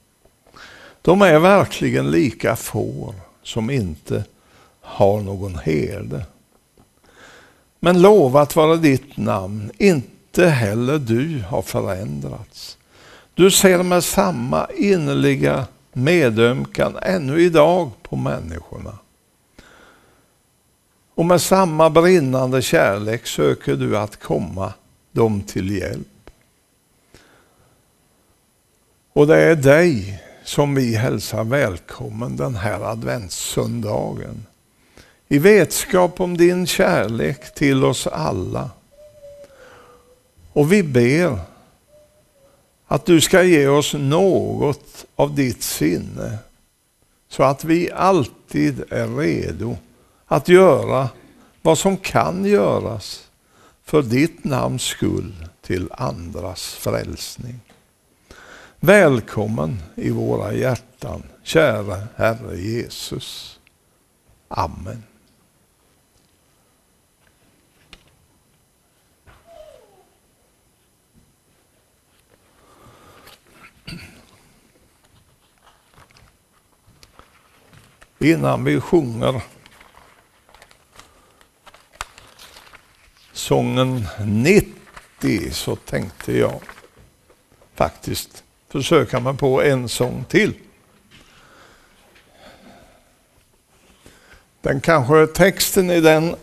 De 1.03 1.23
är 1.23 1.39
verkligen 1.39 2.11
lika 2.11 2.57
får 2.57 3.15
som 3.43 3.71
inte 3.71 4.25
har 4.81 5.21
någon 5.21 5.59
herde. 5.59 6.27
Men 7.81 8.03
lovat 8.03 8.57
vara 8.57 8.77
ditt 8.77 9.17
namn, 9.17 9.71
inte 9.79 10.47
heller 10.47 10.99
du 10.99 11.45
har 11.49 11.63
förändrats. 11.63 12.79
Du 13.35 13.51
ser 13.51 13.83
med 13.83 14.05
samma 14.05 14.67
innerliga 14.77 15.67
medömkan 15.93 16.97
ännu 17.03 17.41
idag 17.43 17.91
på 18.03 18.17
människorna. 18.17 18.99
Och 21.15 21.27
med 21.27 21.43
samma 21.43 21.91
brinnande 21.91 22.63
kärlek 22.63 23.27
söker 23.27 23.77
du 23.77 23.99
att 23.99 24.17
komma 24.17 24.73
dem 25.13 25.43
till 25.43 25.77
hjälp. 25.79 26.31
Och 29.13 29.27
det 29.27 29.37
är 29.37 29.57
dig 29.57 30.23
som 30.45 30.75
vi 30.75 30.95
hälsar 30.95 31.45
välkommen 31.45 32.37
den 32.37 32.55
här 32.55 32.81
adventssöndagen 32.81 34.47
i 35.29 35.39
vetskap 35.39 36.21
om 36.21 36.37
din 36.37 36.67
kärlek 36.67 37.55
till 37.55 37.85
oss 37.85 38.07
alla. 38.07 38.71
Och 40.53 40.73
vi 40.73 40.83
ber 40.83 41.39
att 42.87 43.07
du 43.07 43.21
ska 43.21 43.43
ge 43.43 43.69
oss 43.69 43.95
något 43.95 45.05
av 45.17 45.35
ditt 45.35 45.63
sinne 45.63 46.39
så 47.29 47.43
att 47.43 47.65
vi 47.65 47.91
alltid 47.91 48.85
är 48.91 49.17
redo 49.17 49.77
att 50.31 50.49
göra 50.49 51.09
vad 51.63 51.79
som 51.79 51.97
kan 51.97 52.45
göras 52.45 53.31
för 53.85 54.03
ditt 54.03 54.45
namns 54.45 54.83
skull 54.83 55.49
till 55.61 55.89
andras 55.93 56.75
frälsning. 56.75 57.61
Välkommen 58.81 59.83
i 59.95 60.11
våra 60.11 60.53
hjärtan, 60.53 61.23
kära 61.43 62.03
Herre 62.17 62.57
Jesus. 62.57 63.61
Amen. 64.49 65.03
Innan 78.19 78.65
vi 78.65 78.81
sjunger 78.81 79.43
sången 83.51 84.07
90 84.25 85.51
så 85.53 85.77
tänkte 85.77 86.39
jag 86.39 86.61
faktiskt 87.75 88.45
försöka 88.69 89.21
mig 89.21 89.37
på 89.37 89.63
en 89.63 89.89
sång 89.89 90.25
till. 90.29 90.55
Den 94.61 94.81
kanske 94.81 95.27
texten 95.27 95.91
i 95.91 96.01
den 96.01 96.35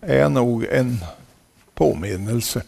är 0.00 0.28
nog 0.28 0.64
en 0.64 0.98
påminnelse 1.74 2.62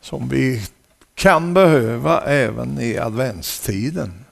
som 0.00 0.28
vi 0.28 0.66
kan 1.14 1.54
behöva 1.54 2.20
även 2.20 2.80
i 2.80 2.98
adventstiden. 2.98 4.24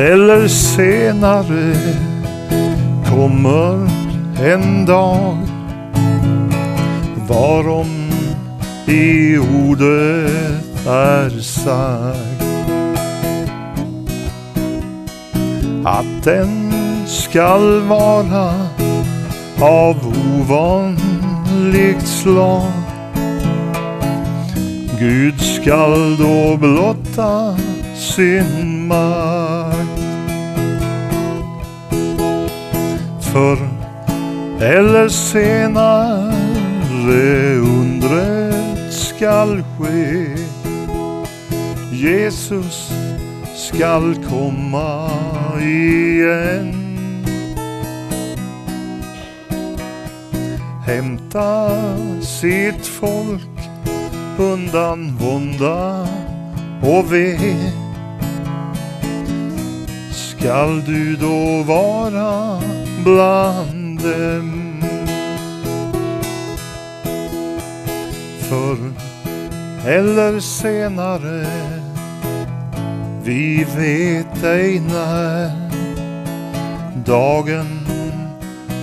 Eller 0.00 0.48
senare 0.48 1.74
kommer 3.10 3.90
en 4.44 4.86
dag 4.86 5.36
varom 7.28 8.10
i 8.86 9.38
ordet 9.38 10.86
är 10.86 11.40
sagt 11.40 12.42
att 15.84 16.24
den 16.24 16.72
skall 17.06 17.80
vara 17.80 18.54
av 19.60 19.96
ovanligt 20.38 22.06
slag. 22.06 22.72
Gud 24.98 25.40
skall 25.40 26.16
då 26.16 26.56
blotta 26.56 27.56
sin 27.96 28.86
makt. 28.88 29.79
Förr 33.32 33.68
eller 34.60 35.08
senare 35.08 36.34
undret 37.56 38.92
skall 38.92 39.62
ske. 39.78 40.26
Jesus 41.92 42.92
skall 43.56 44.14
komma 44.28 45.10
igen. 45.60 46.74
Hämta 50.86 51.70
sitt 52.22 52.86
folk 52.86 53.58
undan 54.38 55.16
vånda 55.16 56.06
och 56.82 57.12
ve 57.12 57.38
skall 60.12 60.84
du 60.84 61.16
då 61.16 61.62
vara 61.62 62.60
bland 63.04 64.00
dem. 64.00 64.82
Förr 68.40 68.92
eller 69.86 70.40
senare, 70.40 71.46
vi 73.24 73.66
vet 73.76 74.44
ej 74.44 74.80
när, 74.80 75.70
dagen 77.06 77.86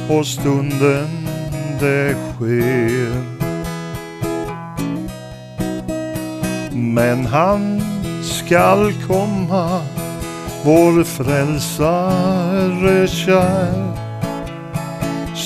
och 0.10 0.28
stunden 0.28 1.28
det 1.80 2.16
sker. 2.36 3.38
Men 6.74 7.26
han 7.26 7.82
skall 8.24 8.94
komma 9.08 9.82
vår 10.64 11.04
frälsare 11.04 12.28
kär 13.08 14.07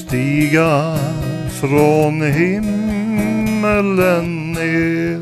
stiga 0.01 0.97
från 1.61 2.21
himmelen 2.21 3.71
ner. 4.51 5.21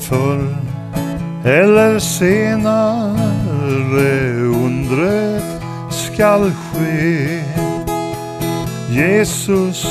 Förr 0.00 0.56
eller 1.44 1.98
senare 1.98 3.10
undret 4.64 5.62
skall 5.90 6.52
ske. 6.52 7.42
Jesus 8.90 9.86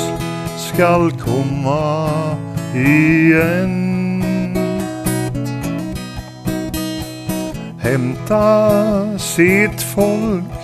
skall 0.58 1.10
komma 1.10 2.10
igen. 2.74 3.90
Hämta 7.78 9.18
sitt 9.18 9.82
folk 9.82 10.59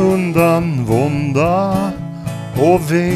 undan 0.00 0.84
vånda 0.84 1.90
och 2.56 2.92
ve. 2.92 3.12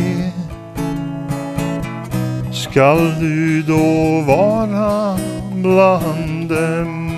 Skall 2.53 3.15
du 3.21 3.63
då 3.63 4.21
vara 4.21 5.19
bland 5.55 6.49
dem? 6.49 7.11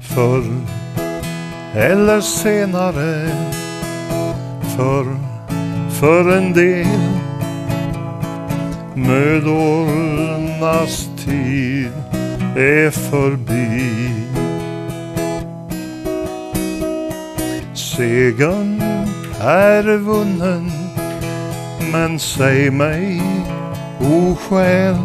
Förr 0.00 0.44
eller 1.74 2.20
senare, 2.20 3.28
förr 4.76 5.16
för 5.90 6.36
en 6.36 6.52
del 6.52 6.86
mödornas 8.94 10.48
tid 11.24 11.92
är 12.56 12.90
förbi. 12.90 14.23
Segern 17.96 18.82
är 19.40 19.98
vunnen, 19.98 20.70
men 21.92 22.18
säg 22.18 22.70
mig, 22.70 23.22
o 24.00 24.34
själ, 24.34 24.96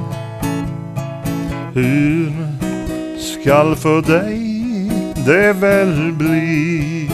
hur 1.74 2.34
skall 3.20 3.76
för 3.76 4.02
dig 4.02 4.40
det 5.26 5.54
väl 5.54 6.12
bli? 6.12 7.12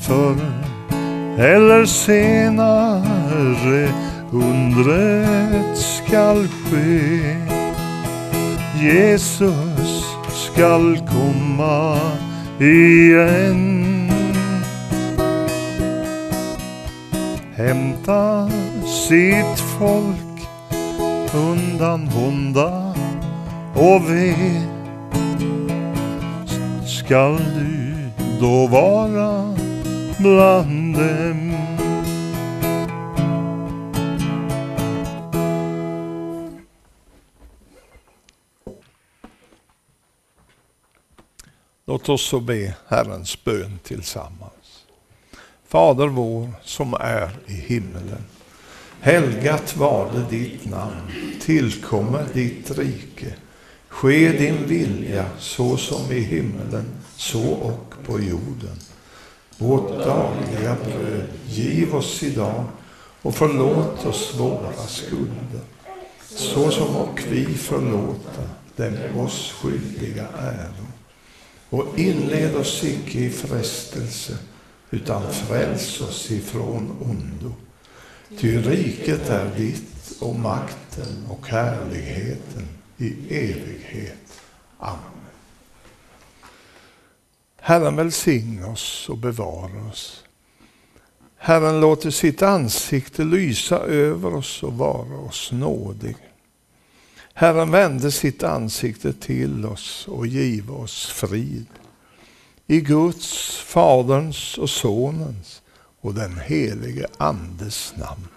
Förr 0.00 0.36
eller 1.38 1.86
senare 1.86 3.88
undret 4.32 5.78
skall 5.78 6.48
ske. 6.48 7.36
Jesus 8.80 9.69
skall 10.60 10.98
komma 11.08 11.96
igen. 12.58 14.10
Hämta 17.56 18.50
sitt 19.08 19.60
folk 19.78 20.48
undan 21.34 22.08
vånda 22.08 22.94
och 23.74 24.10
ve. 24.10 24.34
Skall 26.86 27.38
du 27.38 27.94
då 28.40 28.66
vara 28.66 29.54
bland 30.18 30.94
dem 30.94 31.49
Låt 41.90 42.08
oss 42.08 42.22
så 42.22 42.40
be 42.40 42.74
Herrens 42.86 43.44
bön 43.44 43.78
tillsammans. 43.82 44.84
Fader 45.68 46.06
vår 46.06 46.48
som 46.64 46.94
är 46.94 47.30
i 47.46 47.52
himmelen. 47.52 48.24
Helgat 49.00 49.76
varde 49.76 50.24
ditt 50.30 50.64
namn. 50.64 51.34
Tillkommer 51.40 52.24
ditt 52.32 52.78
rike. 52.78 53.34
Ske 53.88 54.32
din 54.32 54.66
vilja 54.66 55.26
så 55.38 55.76
som 55.76 56.12
i 56.12 56.20
himmelen, 56.20 56.84
så 57.16 57.50
och 57.52 57.94
på 58.06 58.20
jorden. 58.20 58.76
Vårt 59.58 59.88
dagliga 59.88 60.76
bröd 60.84 61.28
giv 61.46 61.94
oss 61.94 62.22
idag 62.22 62.64
och 63.22 63.34
förlåt 63.34 64.06
oss 64.06 64.34
våra 64.38 64.86
skulder, 64.86 65.64
så 66.28 66.70
som 66.70 66.96
och 66.96 67.22
vi 67.30 67.44
förlåta 67.44 68.42
dem 68.76 69.20
oss 69.20 69.52
skyldiga 69.52 70.26
äro. 70.38 70.89
Och 71.70 71.98
inled 71.98 72.56
oss 72.56 72.84
icke 72.84 73.18
i 73.18 73.30
frestelse, 73.30 74.38
utan 74.90 75.32
fräls 75.32 76.00
oss 76.00 76.30
ifrån 76.30 76.96
ondo. 77.00 77.52
Ty 78.38 78.58
riket 78.62 79.28
är 79.28 79.56
ditt 79.56 80.20
och 80.20 80.34
makten 80.38 81.26
och 81.28 81.46
härligheten 81.48 82.68
i 82.96 83.14
evighet. 83.30 84.40
Amen. 84.78 85.20
Herren 87.60 87.96
välsigne 87.96 88.64
oss 88.64 89.08
och 89.08 89.18
bevara 89.18 89.88
oss. 89.90 90.24
Herren 91.36 91.80
låter 91.80 92.10
sitt 92.10 92.42
ansikte 92.42 93.24
lysa 93.24 93.78
över 93.78 94.34
oss 94.34 94.62
och 94.62 94.72
vara 94.72 95.18
oss 95.18 95.52
nådig. 95.52 96.16
Herren 97.34 97.70
vände 97.70 98.10
sitt 98.10 98.42
ansikte 98.42 99.12
till 99.12 99.66
oss 99.66 100.08
och 100.08 100.26
give 100.26 100.72
oss 100.72 101.06
frid. 101.06 101.66
I 102.66 102.80
Guds, 102.80 103.56
Faderns 103.56 104.58
och 104.58 104.70
Sonens 104.70 105.62
och 106.00 106.14
den 106.14 106.38
helige 106.38 107.06
Andes 107.18 107.94
namn. 107.96 108.28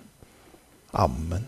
Amen. 0.92 1.46